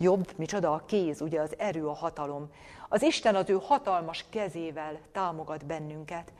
[0.00, 2.50] Jobb, micsoda a kéz, ugye az erő, a hatalom.
[2.88, 6.32] Az Isten az ő hatalmas kezével támogat bennünket.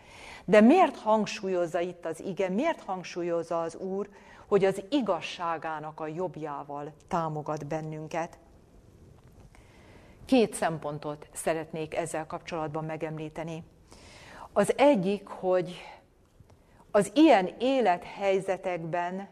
[0.45, 4.09] De miért hangsúlyozza itt az ige, miért hangsúlyozza az Úr,
[4.47, 8.39] hogy az igazságának a jobbjával támogat bennünket?
[10.25, 13.63] Két szempontot szeretnék ezzel kapcsolatban megemlíteni.
[14.53, 15.83] Az egyik, hogy
[16.91, 19.29] az ilyen élethelyzetekben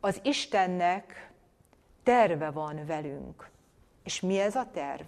[0.00, 1.25] az Istennek
[2.06, 3.50] terve van velünk.
[4.04, 5.06] És mi ez a terv?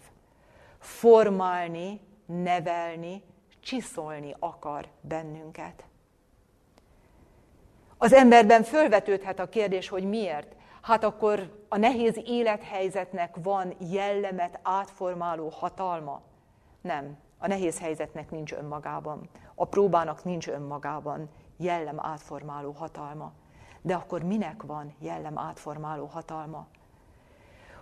[0.78, 3.22] Formálni, nevelni,
[3.61, 5.84] csiszolni akar bennünket.
[7.98, 10.54] Az emberben fölvetődhet a kérdés, hogy miért.
[10.82, 16.22] Hát akkor a nehéz élethelyzetnek van jellemet átformáló hatalma?
[16.80, 19.28] Nem, a nehéz helyzetnek nincs önmagában.
[19.54, 23.32] A próbának nincs önmagában jellem átformáló hatalma.
[23.82, 26.66] De akkor minek van jellem átformáló hatalma?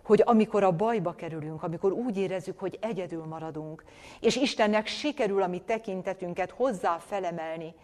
[0.07, 3.85] Hogy amikor a bajba kerülünk, amikor úgy érezzük, hogy egyedül maradunk,
[4.21, 7.75] és Istennek sikerül a mi tekintetünket hozzá felemelni,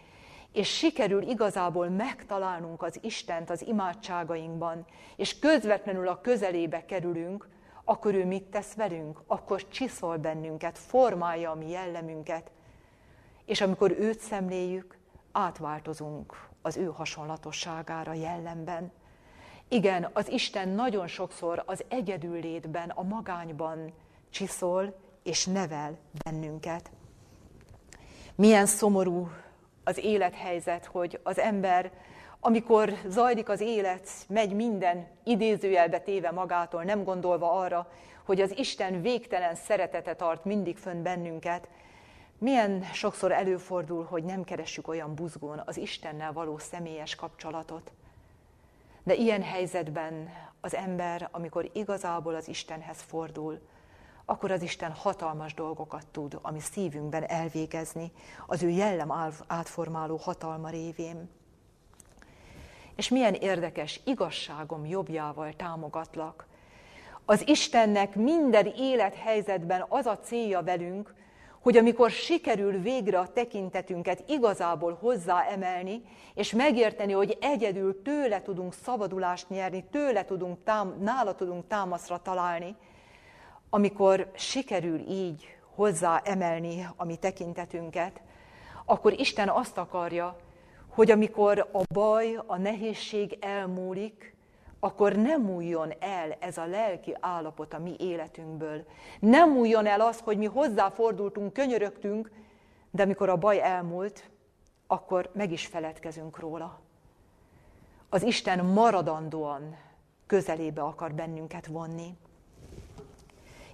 [0.51, 7.47] és sikerül igazából megtalálnunk az Istent az imádságainkban, és közvetlenül a közelébe kerülünk,
[7.83, 9.21] akkor ő mit tesz velünk?
[9.27, 12.51] Akkor csiszol bennünket, formálja a mi jellemünket.
[13.45, 14.97] És amikor őt szemléljük,
[15.31, 18.91] átváltozunk az ő hasonlatosságára jellemben.
[19.73, 23.93] Igen, az Isten nagyon sokszor az egyedül létben, a magányban
[24.29, 26.91] csiszol és nevel bennünket.
[28.35, 29.29] Milyen szomorú
[29.83, 31.91] az élethelyzet, hogy az ember,
[32.39, 37.91] amikor zajlik az élet, megy minden idézőjelbe téve magától, nem gondolva arra,
[38.23, 41.69] hogy az Isten végtelen szeretete tart mindig fönn bennünket,
[42.37, 47.91] milyen sokszor előfordul, hogy nem keressük olyan buzgón az Istennel való személyes kapcsolatot.
[49.03, 50.29] De ilyen helyzetben
[50.61, 53.59] az ember, amikor igazából az Istenhez fordul,
[54.25, 58.11] akkor az Isten hatalmas dolgokat tud a mi szívünkben elvégezni,
[58.47, 59.11] az ő jellem
[59.47, 61.29] átformáló hatalma révén.
[62.95, 66.47] És milyen érdekes, igazságom jobbjával támogatlak.
[67.25, 71.13] Az Istennek minden élethelyzetben az a célja velünk,
[71.63, 76.01] hogy amikor sikerül végre a tekintetünket igazából hozzáemelni,
[76.33, 82.75] és megérteni, hogy egyedül tőle tudunk szabadulást nyerni, tőle tudunk tám- nála tudunk támaszra találni,
[83.69, 88.21] amikor sikerül így hozzáemelni a mi tekintetünket,
[88.85, 90.37] akkor Isten azt akarja,
[90.87, 94.35] hogy amikor a baj, a nehézség elmúlik,
[94.83, 98.85] akkor nem múljon el ez a lelki állapot a mi életünkből.
[99.19, 102.31] Nem múljon el az, hogy mi hozzáfordultunk, könyörögtünk,
[102.91, 104.29] de amikor a baj elmúlt,
[104.87, 106.79] akkor meg is feledkezünk róla.
[108.09, 109.77] Az Isten maradandóan
[110.27, 112.17] közelébe akar bennünket vonni.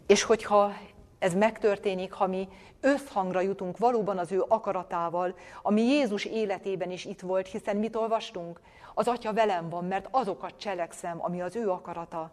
[0.08, 0.74] És hogyha
[1.20, 2.48] ez megtörténik, ha mi
[2.82, 8.60] összhangra jutunk valóban az ő akaratával, ami Jézus életében is itt volt, hiszen mit olvastunk?
[8.94, 12.32] Az Atya velem van, mert azokat cselekszem, ami az ő akarata.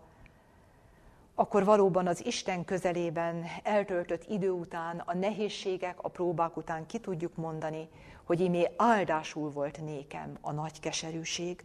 [1.34, 7.36] Akkor valóban az Isten közelében eltöltött idő után, a nehézségek, a próbák után ki tudjuk
[7.36, 7.88] mondani,
[8.24, 11.64] hogy imé áldásul volt nékem a nagy keserűség.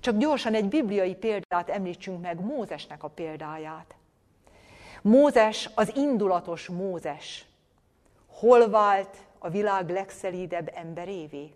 [0.00, 3.94] Csak gyorsan egy bibliai példát említsünk meg, Mózesnek a példáját.
[5.02, 7.46] Mózes, az indulatos Mózes,
[8.26, 11.54] hol vált a világ legszelídebb emberévé?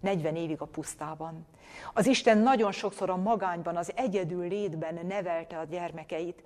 [0.00, 1.46] 40 évig a pusztában.
[1.94, 6.42] Az Isten nagyon sokszor a magányban, az egyedül létben nevelte a gyermekeit.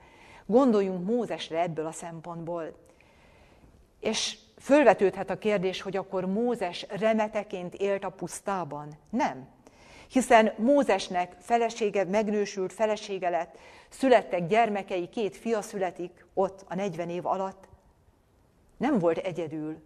[0.46, 2.76] Gondoljunk Mózesre ebből a szempontból.
[4.00, 8.98] És fölvetődhet a kérdés, hogy akkor Mózes remeteként élt a pusztában?
[9.10, 9.48] Nem.
[10.08, 13.58] Hiszen Mózesnek felesége, megnősült felesége lett,
[13.90, 17.68] születtek gyermekei, két fia születik ott a 40 év alatt.
[18.76, 19.82] Nem volt egyedül.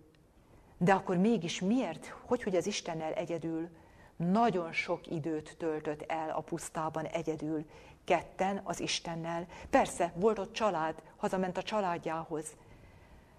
[0.78, 2.14] De akkor mégis miért?
[2.26, 3.68] Hogy, hogy az Istennel egyedül?
[4.16, 7.64] Nagyon sok időt töltött el a pusztában egyedül,
[8.04, 9.46] ketten az Istennel.
[9.70, 12.46] Persze, volt ott család, hazament a családjához,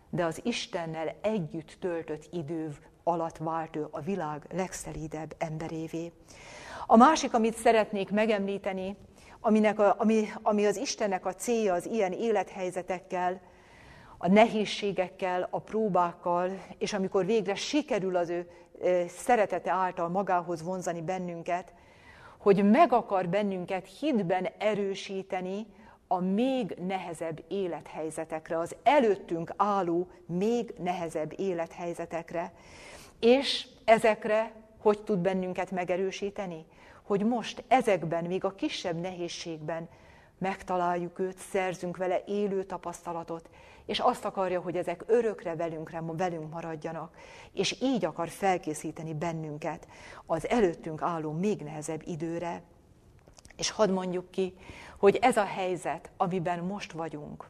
[0.10, 6.12] de az Istennel együtt töltött idő alatt vált ő a világ legszelídebb emberévé.
[6.88, 8.96] A másik, amit szeretnék megemlíteni,
[9.46, 13.42] aminek a, ami, ami az Istennek a célja az ilyen élethelyzetekkel,
[14.18, 18.50] a nehézségekkel, a próbákkal, és amikor végre sikerül az ő
[19.08, 21.74] szeretete által magához vonzani bennünket,
[22.38, 25.66] hogy meg akar bennünket hitben erősíteni
[26.08, 32.54] a még nehezebb élethelyzetekre, az előttünk álló még nehezebb élethelyzetekre.
[33.20, 36.66] És ezekre hogy tud bennünket megerősíteni?
[37.06, 39.90] Hogy most ezekben, még a kisebb nehézségben
[40.38, 43.50] megtaláljuk őt, szerzünk vele élő tapasztalatot,
[43.86, 47.16] és azt akarja, hogy ezek örökre velünkre, velünk maradjanak,
[47.54, 49.88] és így akar felkészíteni bennünket
[50.26, 52.62] az előttünk álló még nehezebb időre.
[53.58, 54.54] És hadd mondjuk ki,
[54.98, 57.50] hogy ez a helyzet, amiben most vagyunk,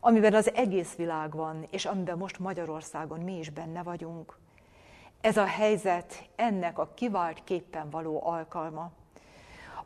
[0.00, 4.38] amiben az egész világ van, és amiben most Magyarországon mi is benne vagyunk,
[5.24, 8.90] ez a helyzet ennek a kivált képpen való alkalma.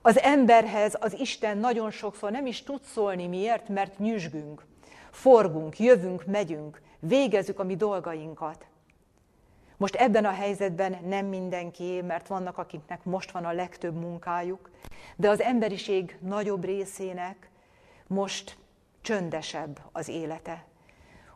[0.02, 3.68] Az emberhez az Isten nagyon sokszor nem is tud szólni, miért?
[3.68, 4.64] Mert nyüzsgünk,
[5.10, 8.66] forgunk, jövünk, megyünk, végezzük a mi dolgainkat.
[9.76, 14.70] Most ebben a helyzetben nem mindenki, mert vannak, akiknek most van a legtöbb munkájuk,
[15.16, 17.50] de az emberiség nagyobb részének
[18.06, 18.56] most
[19.00, 20.64] csöndesebb az élete.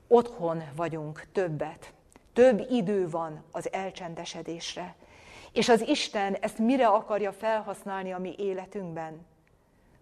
[0.07, 1.93] Otthon vagyunk többet,
[2.33, 4.95] több idő van az elcsendesedésre.
[5.53, 9.27] És az Isten ezt mire akarja felhasználni a mi életünkben?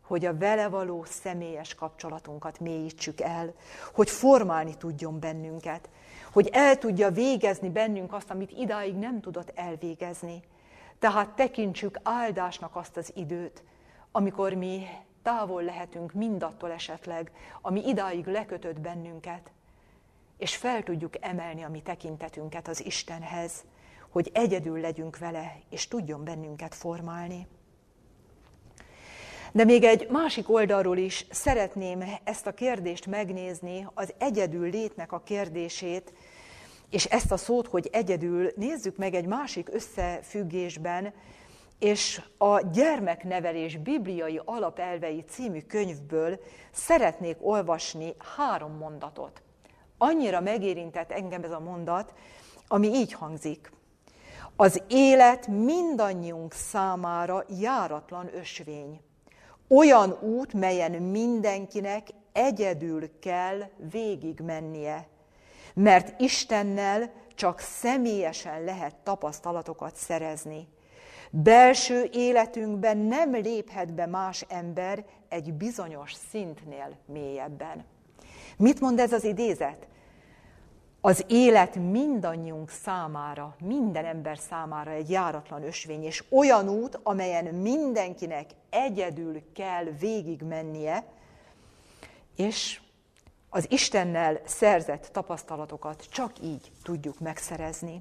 [0.02, 3.52] Hogy a vele való személyes kapcsolatunkat mélyítsük el,
[3.94, 5.88] hogy formálni tudjon bennünket,
[6.32, 10.42] hogy el tudja végezni bennünk azt, amit idáig nem tudott elvégezni.
[10.98, 13.62] Tehát tekintsük áldásnak azt az időt,
[14.12, 14.86] amikor mi
[15.22, 19.50] távol lehetünk mindattól esetleg, ami idáig lekötött bennünket,
[20.40, 23.64] és fel tudjuk emelni a mi tekintetünket az Istenhez,
[24.10, 27.46] hogy egyedül legyünk vele, és tudjon bennünket formálni.
[29.52, 35.22] De még egy másik oldalról is szeretném ezt a kérdést megnézni, az egyedül létnek a
[35.22, 36.12] kérdését,
[36.90, 41.12] és ezt a szót, hogy egyedül, nézzük meg egy másik összefüggésben,
[41.78, 49.42] és a Gyermeknevelés bibliai alapelvei című könyvből szeretnék olvasni három mondatot.
[50.02, 52.12] Annyira megérintett engem ez a mondat,
[52.68, 53.72] ami így hangzik.
[54.56, 59.00] Az élet mindannyiunk számára járatlan ösvény.
[59.68, 65.06] Olyan út, melyen mindenkinek egyedül kell végigmennie,
[65.74, 70.68] mert Istennel csak személyesen lehet tapasztalatokat szerezni.
[71.30, 77.84] Belső életünkben nem léphet be más ember egy bizonyos szintnél mélyebben.
[78.56, 79.86] Mit mond ez az idézet?
[81.00, 88.50] Az élet mindannyiunk számára, minden ember számára egy járatlan ösvény, és olyan út, amelyen mindenkinek
[88.70, 91.04] egyedül kell végigmennie,
[92.36, 92.80] és
[93.48, 98.00] az Istennel szerzett tapasztalatokat csak így tudjuk megszerezni.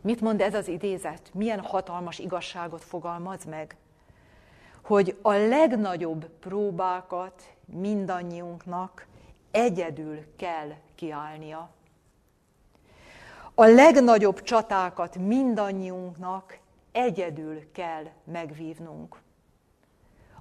[0.00, 1.30] Mit mond ez az idézet?
[1.34, 3.76] Milyen hatalmas igazságot fogalmaz meg?
[4.84, 9.06] Hogy a legnagyobb próbákat mindannyiunknak
[9.50, 11.70] egyedül kell kiállnia.
[13.54, 16.58] A legnagyobb csatákat mindannyiunknak
[16.92, 19.20] egyedül kell megvívnunk.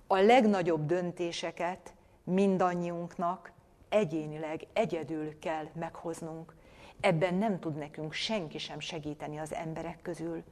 [0.07, 3.51] A legnagyobb döntéseket mindannyiunknak
[3.89, 6.55] egyénileg egyedül kell meghoznunk.
[6.99, 10.43] Ebben nem tud nekünk senki sem segíteni az emberek közül.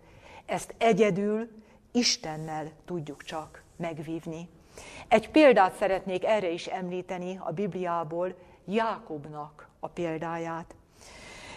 [0.46, 1.50] Ezt egyedül
[1.92, 4.50] Istennel tudjuk csak megvívni.
[5.08, 10.76] Egy példát szeretnék erre is említeni a Bibliából, Jákobnak a példáját.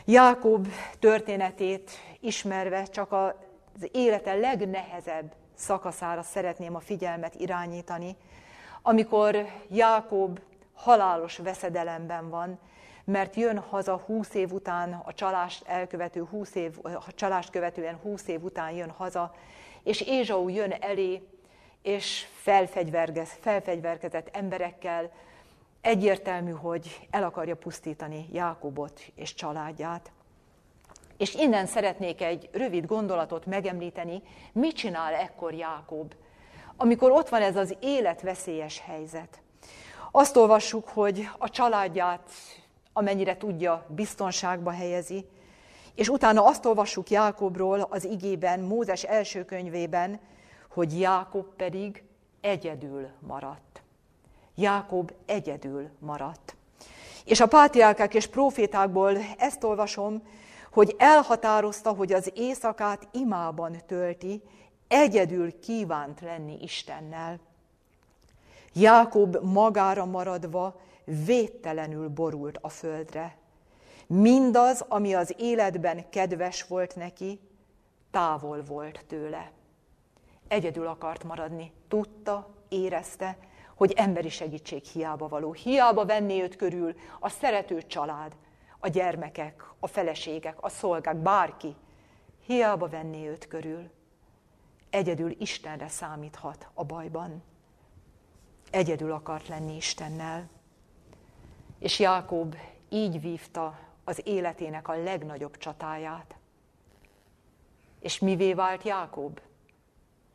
[0.04, 0.68] Jákob
[0.98, 8.16] történetét ismerve csak az élete legnehezebb szakaszára szeretném a figyelmet irányítani,
[8.82, 10.40] amikor Jákob
[10.74, 12.58] halálos veszedelemben van,
[13.04, 18.28] mert jön haza húsz év után, a csalást elkövető húsz év, a csalást követően húsz
[18.28, 19.34] év után jön haza,
[19.82, 21.28] és Ézsau jön elé,
[21.84, 22.26] és
[23.40, 25.10] felfegyverkezett emberekkel,
[25.80, 30.12] egyértelmű, hogy el akarja pusztítani Jákobot és családját.
[31.16, 34.22] És innen szeretnék egy rövid gondolatot megemlíteni,
[34.52, 36.14] mit csinál ekkor Jákob,
[36.76, 39.40] amikor ott van ez az életveszélyes helyzet.
[40.10, 42.30] Azt olvassuk, hogy a családját,
[42.92, 45.26] amennyire tudja, biztonságba helyezi,
[45.94, 50.20] és utána azt olvassuk Jákobról az igében, Mózes első könyvében,
[50.74, 52.02] hogy Jákob pedig
[52.40, 53.82] egyedül maradt.
[54.54, 56.56] Jákob egyedül maradt.
[57.24, 60.22] És a pátriárkák és profétákból ezt olvasom,
[60.70, 64.42] hogy elhatározta, hogy az éjszakát imában tölti,
[64.88, 67.38] egyedül kívánt lenni Istennel.
[68.72, 73.36] Jákob magára maradva védtelenül borult a földre.
[74.06, 77.40] Mindaz, ami az életben kedves volt neki,
[78.10, 79.53] távol volt tőle.
[80.48, 81.72] Egyedül akart maradni.
[81.88, 83.36] Tudta, érezte,
[83.74, 85.52] hogy emberi segítség hiába való.
[85.52, 88.36] Hiába venni őt körül a szerető család,
[88.78, 91.74] a gyermekek, a feleségek, a szolgák, bárki.
[92.46, 93.90] Hiába venni őt körül.
[94.90, 97.42] Egyedül Istenre számíthat a bajban.
[98.70, 100.48] egyedül akart lenni Istennel.
[101.78, 102.56] És Jákob
[102.88, 106.34] így vívta az életének a legnagyobb csatáját.
[108.00, 109.40] És mivé vált Jákob?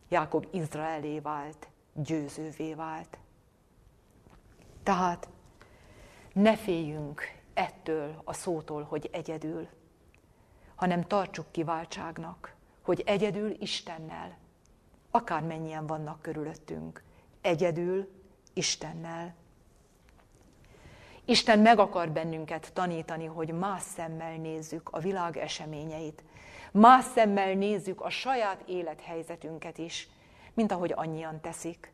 [0.09, 3.17] Jákob Izraelé vált, győzővé vált.
[4.83, 5.29] Tehát
[6.33, 7.21] ne féljünk
[7.53, 9.67] ettől a szótól, hogy egyedül,
[10.75, 14.37] hanem tartsuk kiváltságnak, hogy egyedül Istennel,
[15.11, 17.03] akármennyien vannak körülöttünk,
[17.41, 18.09] egyedül
[18.53, 19.35] Istennel.
[21.25, 26.23] Isten meg akar bennünket tanítani, hogy más szemmel nézzük a világ eseményeit,
[26.71, 30.09] más szemmel nézzük a saját élethelyzetünket is,
[30.53, 31.93] mint ahogy annyian teszik.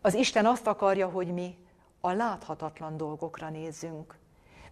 [0.00, 1.58] Az Isten azt akarja, hogy mi
[2.00, 4.18] a láthatatlan dolgokra nézzünk,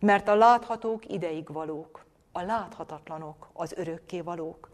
[0.01, 4.71] mert a láthatók ideig valók, a láthatatlanok az örökké valók.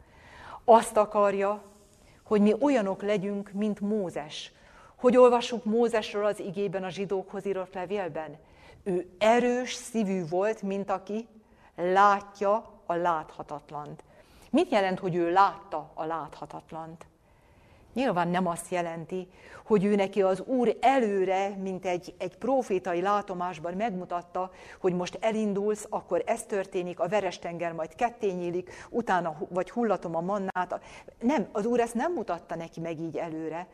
[0.65, 1.63] Azt akarja,
[2.23, 4.53] hogy mi olyanok legyünk, mint Mózes.
[4.97, 8.37] Hogy olvassuk Mózesről az igében a zsidókhoz írott levélben?
[8.83, 11.29] Ő erős szívű volt, mint aki
[11.77, 14.05] látja a láthatatlant.
[14.51, 17.07] Mit jelent, hogy ő látta a láthatatlant?
[17.93, 19.29] Nyilván nem azt jelenti,
[19.65, 25.87] hogy ő neki az Úr előre, mint egy, egy profétai látomásban megmutatta, hogy most elindulsz,
[25.91, 30.81] akkor ez történik, a verestenger majd ketté nyílik, utána vagy hullatom a mannát.
[31.21, 33.67] Nem, az Úr ezt nem mutatta neki meg így előre.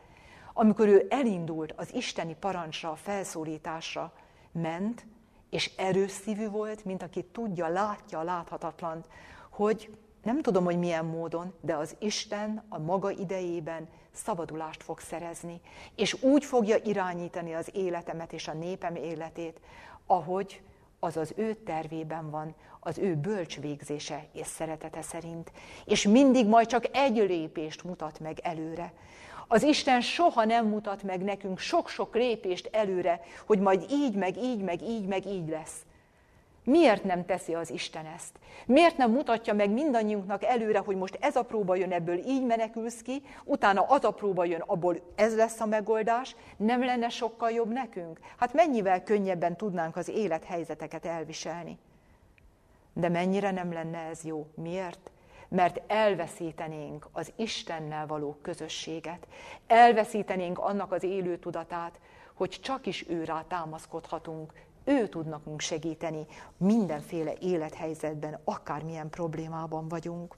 [0.53, 4.11] Amikor ő elindult az isteni parancsra, a felszólításra,
[4.51, 5.05] ment,
[5.49, 9.07] és erős szívű volt, mint aki tudja, látja a láthatatlant,
[9.49, 9.89] hogy
[10.25, 15.61] nem tudom, hogy milyen módon, de az Isten a maga idejében szabadulást fog szerezni,
[15.95, 19.59] és úgy fogja irányítani az életemet és a népem életét,
[20.05, 20.61] ahogy
[20.99, 25.51] az az ő tervében van, az ő bölcs végzése és szeretete szerint.
[25.85, 28.93] És mindig majd csak egy lépést mutat meg előre.
[29.47, 34.61] Az Isten soha nem mutat meg nekünk sok-sok lépést előre, hogy majd így, meg így,
[34.61, 35.84] meg így, meg így lesz.
[36.65, 38.39] Miért nem teszi az Isten ezt?
[38.65, 43.01] Miért nem mutatja meg mindannyiunknak előre, hogy most ez a próba jön, ebből így menekülsz
[43.01, 47.71] ki, utána az a próba jön, abból ez lesz a megoldás, nem lenne sokkal jobb
[47.71, 48.19] nekünk?
[48.37, 51.77] Hát mennyivel könnyebben tudnánk az élethelyzeteket elviselni?
[52.93, 54.47] De mennyire nem lenne ez jó?
[54.55, 55.11] Miért?
[55.47, 59.27] Mert elveszítenénk az Istennel való közösséget,
[59.67, 61.99] elveszítenénk annak az élő tudatát,
[62.33, 64.53] hogy csak is őrá támaszkodhatunk,
[64.85, 66.25] ő tud nekünk segíteni
[66.57, 70.35] mindenféle élethelyzetben, akármilyen problémában vagyunk.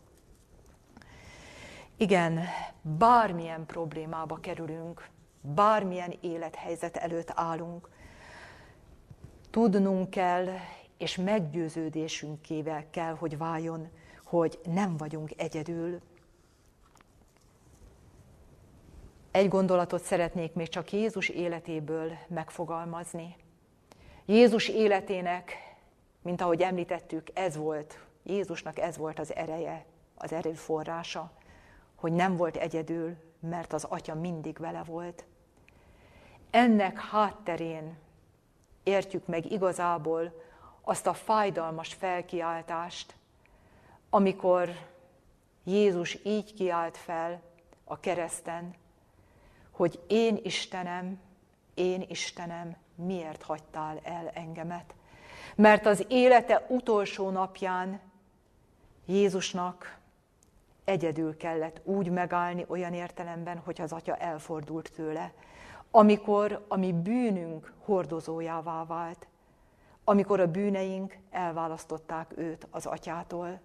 [1.98, 2.40] Igen,
[2.82, 5.10] bármilyen problémába kerülünk,
[5.42, 7.90] bármilyen élethelyzet előtt állunk,
[9.50, 10.48] tudnunk kell,
[10.98, 13.88] és meggyőződésünkével kell, hogy váljon,
[14.24, 16.02] hogy nem vagyunk egyedül.
[19.32, 23.36] Egy gondolatot szeretnék még csak Jézus életéből megfogalmazni.
[24.30, 25.76] Jézus életének,
[26.22, 31.32] mint ahogy említettük, ez volt, Jézusnak ez volt az ereje, az erőforrása,
[31.96, 35.26] hogy nem volt egyedül, mert az atya mindig vele volt.
[36.50, 37.98] Ennek hátterén
[38.84, 40.44] értjük meg igazából
[40.82, 43.16] azt a fájdalmas felkiáltást,
[44.10, 44.70] amikor
[45.64, 47.42] Jézus így kiált fel
[47.84, 48.74] a kereszten,
[49.72, 51.20] hogy én Istenem,
[51.74, 54.94] én Istenem, miért hagytál el engemet?
[55.56, 58.00] Mert az élete utolsó napján
[59.06, 59.98] Jézusnak
[60.84, 65.34] egyedül kellett úgy megállni olyan értelemben, hogy az atya elfordult tőle,
[65.92, 69.28] amikor a mi bűnünk hordozójává vált,
[70.04, 73.60] amikor a bűneink elválasztották őt az atyától.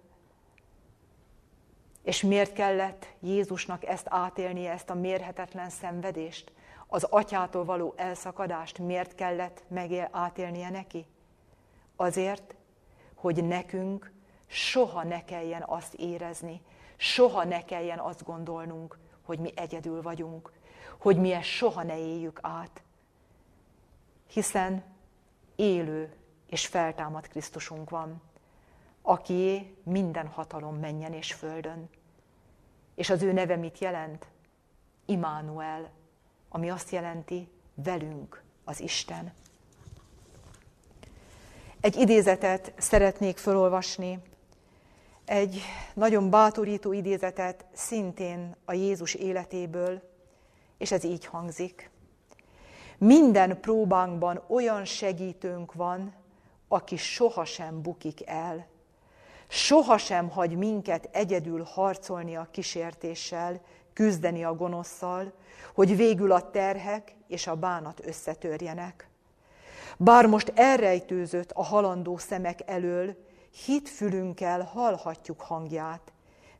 [2.01, 6.51] És miért kellett Jézusnak ezt átélnie, ezt a mérhetetlen szenvedést?
[6.93, 11.05] Az atyától való elszakadást miért kellett megél, átélnie neki?
[11.95, 12.55] Azért,
[13.15, 14.11] hogy nekünk
[14.47, 16.61] soha ne kelljen azt érezni,
[16.95, 20.51] soha ne kelljen azt gondolnunk, hogy mi egyedül vagyunk,
[20.97, 22.83] hogy mi ezt soha ne éljük át.
[24.27, 24.83] Hiszen
[25.55, 26.15] élő
[26.49, 28.21] és feltámad Krisztusunk van,
[29.01, 31.89] aki minden hatalom menjen és földön.
[32.95, 34.27] És az ő neve mit jelent?
[35.05, 35.91] Immanuel,
[36.55, 39.33] ami azt jelenti, velünk az Isten.
[41.81, 44.19] Egy idézetet szeretnék felolvasni,
[45.25, 45.61] egy
[45.93, 50.01] nagyon bátorító idézetet szintén a Jézus életéből,
[50.77, 51.89] és ez így hangzik.
[52.97, 56.13] Minden próbánkban olyan segítőnk van,
[56.67, 58.67] aki sohasem bukik el,
[59.47, 63.61] sohasem hagy minket egyedül harcolni a kísértéssel,
[63.93, 65.33] küzdeni a gonoszszal,
[65.73, 69.07] hogy végül a terhek és a bánat összetörjenek.
[69.97, 73.15] Bár most elrejtőzött a halandó szemek elől,
[73.65, 76.11] hitfülünkkel hallhatjuk hangját.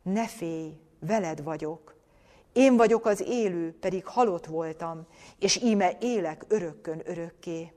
[0.01, 1.95] Ne félj, veled vagyok.
[2.53, 5.07] Én vagyok az élő, pedig halott voltam,
[5.39, 7.73] és íme élek örökkön örökké.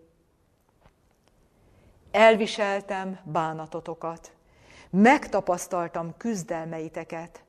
[2.10, 4.32] Elviseltem bánatotokat,
[4.90, 7.44] megtapasztaltam küzdelmeiteket,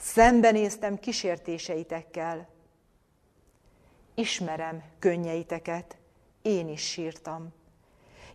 [0.00, 2.48] szembenéztem kísértéseitekkel.
[4.14, 5.96] Ismerem könnyeiteket,
[6.42, 7.52] én is sírtam.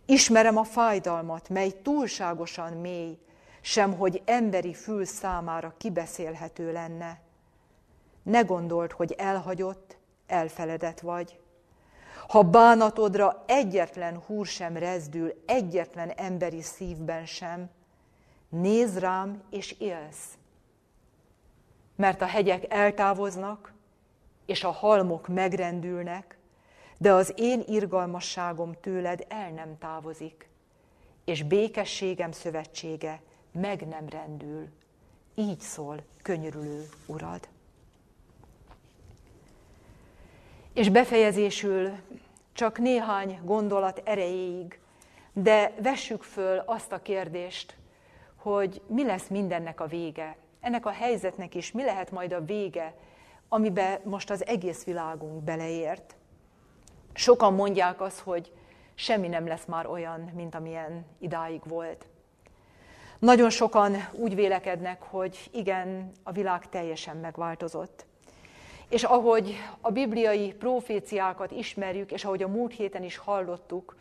[0.04, 3.18] Ismerem a fájdalmat, mely túlságosan mély,
[3.60, 7.20] sem hogy emberi fül számára kibeszélhető lenne.
[8.22, 9.96] Ne gondold, hogy elhagyott,
[10.26, 11.40] elfeledett vagy.
[12.28, 17.70] Ha bánatodra egyetlen húr sem rezdül, egyetlen emberi szívben sem,
[18.48, 20.38] nézd rám és élsz.
[21.96, 23.72] Mert a hegyek eltávoznak,
[24.46, 26.38] és a halmok megrendülnek,
[26.98, 30.48] de az én irgalmasságom tőled el nem távozik,
[31.24, 33.20] és békességem szövetsége
[33.52, 34.68] meg nem rendül.
[35.34, 37.48] Így szól könyörülő urad.
[40.72, 41.90] És befejezésül
[42.52, 44.78] csak néhány gondolat erejéig,
[45.32, 47.76] de vessük föl azt a kérdést,
[48.36, 50.36] hogy mi lesz mindennek a vége.
[50.66, 52.94] Ennek a helyzetnek is mi lehet majd a vége,
[53.48, 56.14] amiben most az egész világunk beleért.
[57.12, 58.52] Sokan mondják azt, hogy
[58.94, 62.06] semmi nem lesz már olyan, mint amilyen idáig volt.
[63.18, 68.06] Nagyon sokan úgy vélekednek, hogy igen, a világ teljesen megváltozott.
[68.88, 73.96] És ahogy a bibliai proféciákat ismerjük, és ahogy a múlt héten is hallottuk,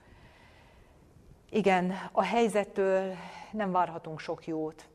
[1.49, 3.13] igen, a helyzettől
[3.51, 4.87] nem várhatunk sok jót.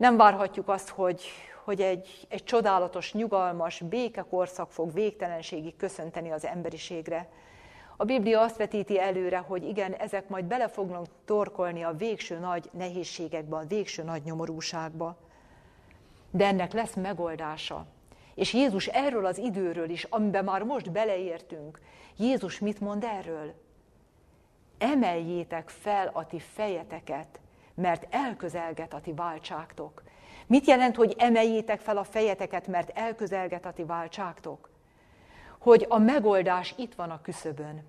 [0.00, 1.22] Nem várhatjuk azt, hogy,
[1.64, 7.28] hogy egy, egy csodálatos, nyugalmas békekorszak fog végtelenségig köszönteni az emberiségre.
[7.96, 12.70] A Biblia azt vetíti előre, hogy igen, ezek majd bele fognak torkolni a végső nagy
[12.72, 15.16] nehézségekbe, a végső nagy nyomorúságba.
[16.30, 17.86] De ennek lesz megoldása.
[18.34, 21.80] És Jézus erről az időről is, amiben már most beleértünk,
[22.16, 23.54] Jézus mit mond erről?
[24.78, 27.40] Emeljétek fel a ti fejeteket,
[27.74, 30.02] mert elközelget a ti váltságtok.
[30.46, 34.70] Mit jelent, hogy emeljétek fel a fejeteket, mert elközelget a ti váltságtok?
[35.58, 37.82] Hogy a megoldás itt van a küszöbön.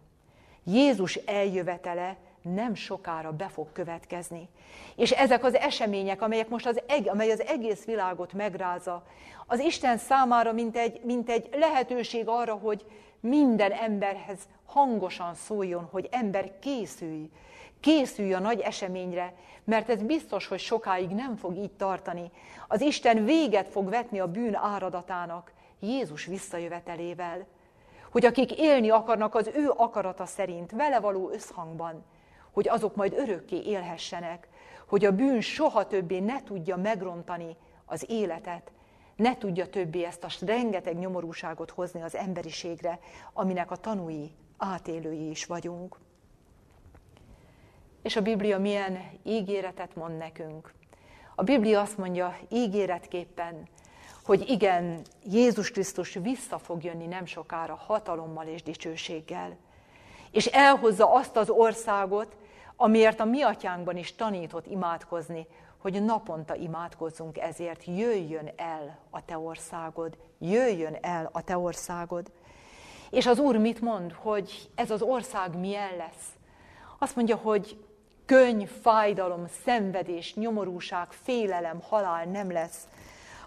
[0.63, 4.49] Jézus eljövetele nem sokára be fog következni.
[4.95, 9.03] És ezek az események, amelyek most az, amely az egész világot megrázza,
[9.47, 12.85] az Isten számára mint egy, mint egy lehetőség arra, hogy
[13.19, 17.29] minden emberhez hangosan szóljon, hogy ember készülj,
[17.79, 19.33] készülj a nagy eseményre,
[19.63, 22.31] mert ez biztos, hogy sokáig nem fog így tartani.
[22.67, 27.45] Az Isten véget fog vetni a bűn áradatának Jézus visszajövetelével.
[28.11, 32.03] Hogy akik élni akarnak az ő akarata szerint, vele való összhangban,
[32.51, 34.47] hogy azok majd örökké élhessenek,
[34.87, 38.71] hogy a bűn soha többé ne tudja megrontani az életet,
[39.15, 42.99] ne tudja többé ezt a rengeteg nyomorúságot hozni az emberiségre,
[43.33, 45.97] aminek a tanúi, átélői is vagyunk.
[48.01, 50.73] És a Biblia milyen ígéretet mond nekünk?
[51.35, 53.67] A Biblia azt mondja ígéretképpen,
[54.23, 59.57] hogy igen, Jézus Krisztus vissza fog jönni nem sokára hatalommal és dicsőséggel,
[60.31, 62.35] és elhozza azt az országot,
[62.81, 69.37] amiért a mi atyánkban is tanított imádkozni, hogy naponta imádkozzunk ezért, jöjjön el a te
[69.37, 72.31] országod, jöjjön el a te országod.
[73.09, 76.27] És az Úr mit mond, hogy ez az ország milyen lesz?
[76.99, 77.85] Azt mondja, hogy
[78.25, 82.87] könyv, fájdalom, szenvedés, nyomorúság, félelem, halál nem lesz,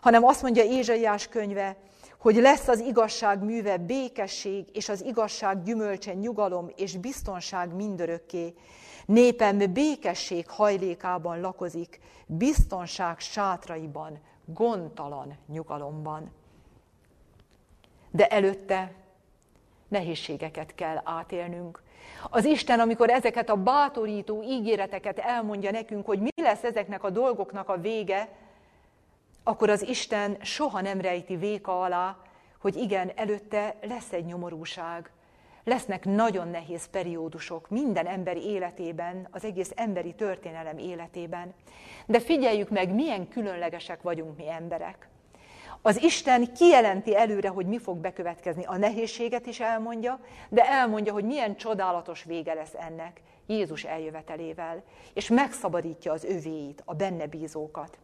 [0.00, 1.76] hanem azt mondja Ézsaiás könyve,
[2.18, 8.54] hogy lesz az igazság műve békesség, és az igazság gyümölcse nyugalom és biztonság mindörökké.
[9.06, 16.32] Népem békesség hajlékában lakozik, biztonság sátraiban, gondtalan nyugalomban.
[18.10, 18.92] De előtte
[19.88, 21.82] nehézségeket kell átélnünk.
[22.30, 27.68] Az Isten, amikor ezeket a bátorító ígéreteket elmondja nekünk, hogy mi lesz ezeknek a dolgoknak
[27.68, 28.28] a vége,
[29.42, 32.16] akkor az Isten soha nem rejti véka alá,
[32.60, 35.10] hogy igen, előtte lesz egy nyomorúság,
[35.64, 41.54] lesznek nagyon nehéz periódusok minden ember életében, az egész emberi történelem életében.
[42.06, 45.08] De figyeljük meg, milyen különlegesek vagyunk mi emberek.
[45.82, 48.64] Az Isten kijelenti előre, hogy mi fog bekövetkezni.
[48.64, 54.82] A nehézséget is elmondja, de elmondja, hogy milyen csodálatos vége lesz ennek Jézus eljövetelével,
[55.14, 57.98] és megszabadítja az övéit, a benne bízókat.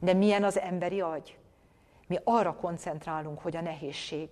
[0.00, 1.38] De milyen az emberi agy?
[2.06, 4.28] Mi arra koncentrálunk, hogy a nehézség.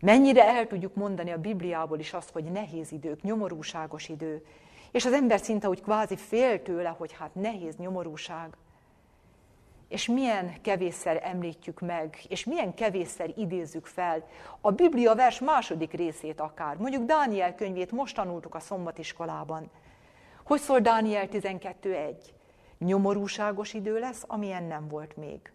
[0.00, 4.44] Mennyire el tudjuk mondani a Bibliából is azt, hogy nehéz idők, nyomorúságos idő,
[4.90, 8.56] és az ember szinte úgy kvázi fél tőle, hogy hát nehéz nyomorúság.
[9.88, 14.26] És milyen kevésszer említjük meg, és milyen kevésszer idézzük fel
[14.60, 16.76] a Biblia vers második részét akár.
[16.76, 19.70] Mondjuk Dániel könyvét most tanultuk a szombatiskolában.
[20.42, 22.14] Hogy szól Dániel 12.1?
[22.78, 25.52] Nyomorúságos idő lesz, amilyen nem volt még.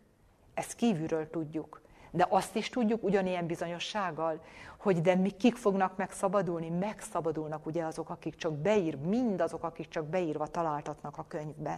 [0.53, 1.82] Ezt kívülről tudjuk.
[2.15, 4.39] De azt is tudjuk ugyanilyen bizonyossággal,
[4.77, 6.69] hogy de mi kik fognak megszabadulni?
[6.69, 11.77] Megszabadulnak ugye azok, akik csak beír, mindazok, akik csak beírva találtatnak a könyvben.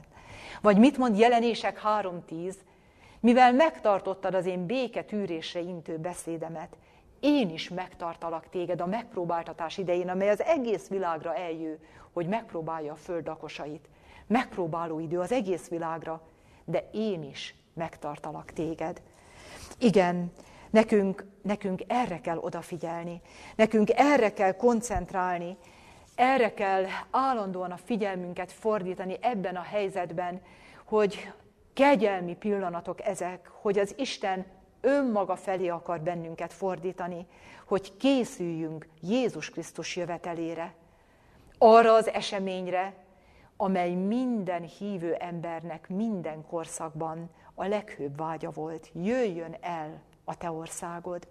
[0.62, 2.56] Vagy mit mond jelenések 3.10?
[3.20, 6.78] Mivel megtartottad az én béke tűrésre intő beszédemet,
[7.20, 11.80] én is megtartalak téged a megpróbáltatás idején, amely az egész világra eljő,
[12.14, 13.90] hogy megpróbálja a föld lakosait.
[14.28, 16.22] Megpróbáló idő az egész világra,
[16.66, 19.02] de én is megtartalak téged.
[19.80, 20.32] Igen,
[20.70, 23.22] nekünk, nekünk erre kell odafigyelni,
[23.56, 25.58] nekünk erre kell koncentrálni,
[26.16, 30.42] erre kell állandóan a figyelmünket fordítani ebben a helyzetben,
[30.86, 31.32] hogy
[31.74, 34.46] kegyelmi pillanatok ezek, hogy az Isten
[34.82, 37.28] önmaga felé akar bennünket fordítani,
[37.66, 40.74] hogy készüljünk Jézus Krisztus jövetelére,
[41.58, 42.94] arra az eseményre,
[43.58, 48.90] amely minden hívő embernek minden korszakban a leghőbb vágya volt.
[48.94, 51.28] Jöjjön el a te országod.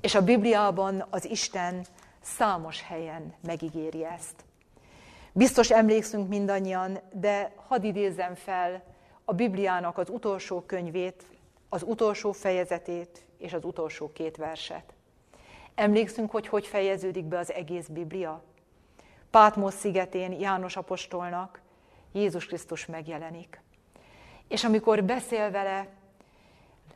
[0.00, 1.84] És a Bibliában az Isten
[2.20, 4.44] számos helyen megígéri ezt.
[5.32, 8.82] Biztos emlékszünk mindannyian, de hadd idézzem fel
[9.24, 11.26] a Bibliának az utolsó könyvét,
[11.68, 14.94] az utolsó fejezetét és az utolsó két verset.
[15.74, 18.42] Emlékszünk, hogy hogy fejeződik be az egész Biblia?
[19.30, 21.60] Pátmos szigetén János apostolnak
[22.12, 23.60] Jézus Krisztus megjelenik.
[24.48, 25.88] És amikor beszél vele,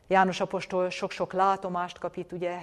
[0.07, 2.57] János apostol sok-sok látomást kap itt ugye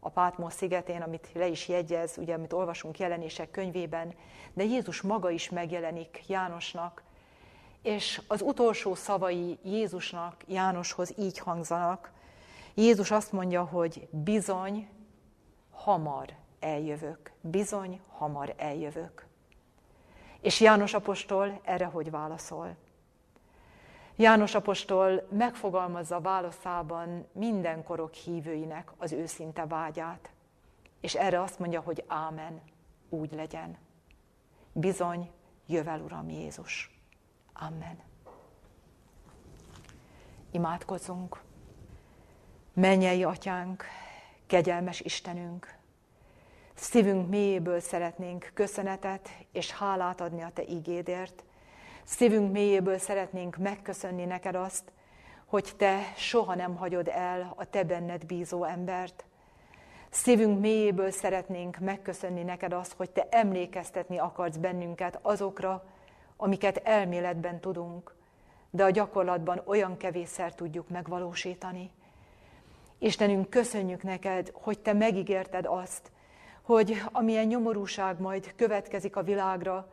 [0.00, 4.14] a Pátmos szigetén, amit le is jegyez, ugye, amit olvasunk jelenések könyvében,
[4.54, 7.02] de Jézus maga is megjelenik Jánosnak,
[7.82, 12.10] és az utolsó szavai Jézusnak, Jánoshoz így hangzanak.
[12.74, 14.88] Jézus azt mondja, hogy bizony,
[15.70, 17.32] hamar eljövök.
[17.40, 19.26] Bizony, hamar eljövök.
[20.40, 22.76] És János apostol erre hogy válaszol?
[24.16, 30.30] János apostol megfogalmazza válaszában minden korok hívőinek az őszinte vágyát,
[31.00, 32.60] és erre azt mondja, hogy ámen,
[33.08, 33.76] úgy legyen.
[34.72, 35.30] Bizony,
[35.66, 37.00] jövel Uram Jézus.
[37.52, 37.98] Amen.
[40.50, 41.42] Imádkozzunk.
[42.72, 43.84] Mennyei atyánk,
[44.46, 45.77] kegyelmes Istenünk,
[46.78, 51.44] szívünk mélyéből szeretnénk köszönetet és hálát adni a Te ígédért,
[52.08, 54.92] Szívünk mélyéből szeretnénk megköszönni neked azt,
[55.46, 59.24] hogy te soha nem hagyod el a te benned bízó embert.
[60.10, 65.84] Szívünk mélyéből szeretnénk megköszönni neked azt, hogy te emlékeztetni akarsz bennünket azokra,
[66.36, 68.14] amiket elméletben tudunk,
[68.70, 71.90] de a gyakorlatban olyan kevésszer tudjuk megvalósítani.
[72.98, 76.10] Istenünk, köszönjük neked, hogy te megígérted azt,
[76.68, 79.88] hogy amilyen nyomorúság majd következik a világra,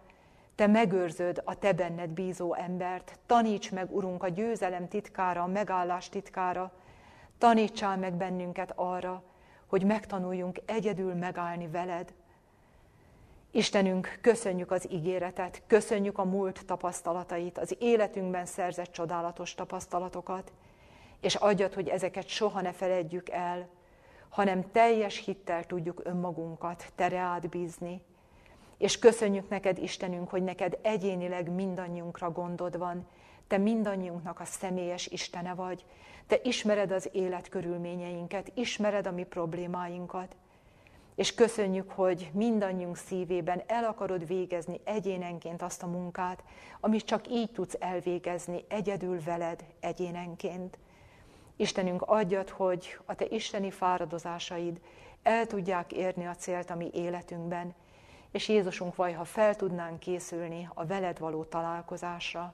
[0.55, 6.09] te megőrzöd a te benned bízó embert, taníts meg, Urunk, a győzelem titkára, a megállás
[6.09, 6.71] titkára,
[7.37, 9.23] tanítsál meg bennünket arra,
[9.65, 12.13] hogy megtanuljunk egyedül megállni veled.
[13.51, 20.51] Istenünk, köszönjük az ígéretet, köszönjük a múlt tapasztalatait, az életünkben szerzett csodálatos tapasztalatokat,
[21.21, 23.67] és adjad, hogy ezeket soha ne feledjük el,
[24.35, 28.01] hanem teljes hittel tudjuk önmagunkat tere átbízni,
[28.77, 33.07] és köszönjük neked, Istenünk, hogy neked egyénileg mindannyiunkra gondod van.
[33.47, 35.85] Te mindannyiunknak a személyes Istene vagy.
[36.27, 40.35] Te ismered az életkörülményeinket, ismered a mi problémáinkat.
[41.15, 46.43] És köszönjük, hogy mindannyiunk szívében el akarod végezni egyénenként azt a munkát,
[46.79, 50.77] amit csak így tudsz elvégezni, egyedül veled egyénenként.
[51.55, 54.81] Istenünk, adjad, hogy a Te isteni fáradozásaid
[55.23, 57.73] el tudják érni a célt a mi életünkben,
[58.31, 62.53] és Jézusunk vaj, ha fel tudnánk készülni a veled való találkozásra,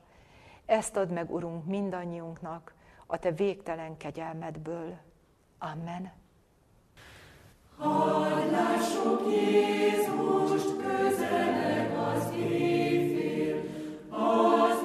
[0.65, 2.73] ezt ad meg, Urunk, mindannyiunknak
[3.05, 4.97] a Te végtelen kegyelmedből.
[5.59, 6.11] Amen.
[7.77, 13.63] Hadd Jézust közeleg az éjfél,
[14.09, 14.80] az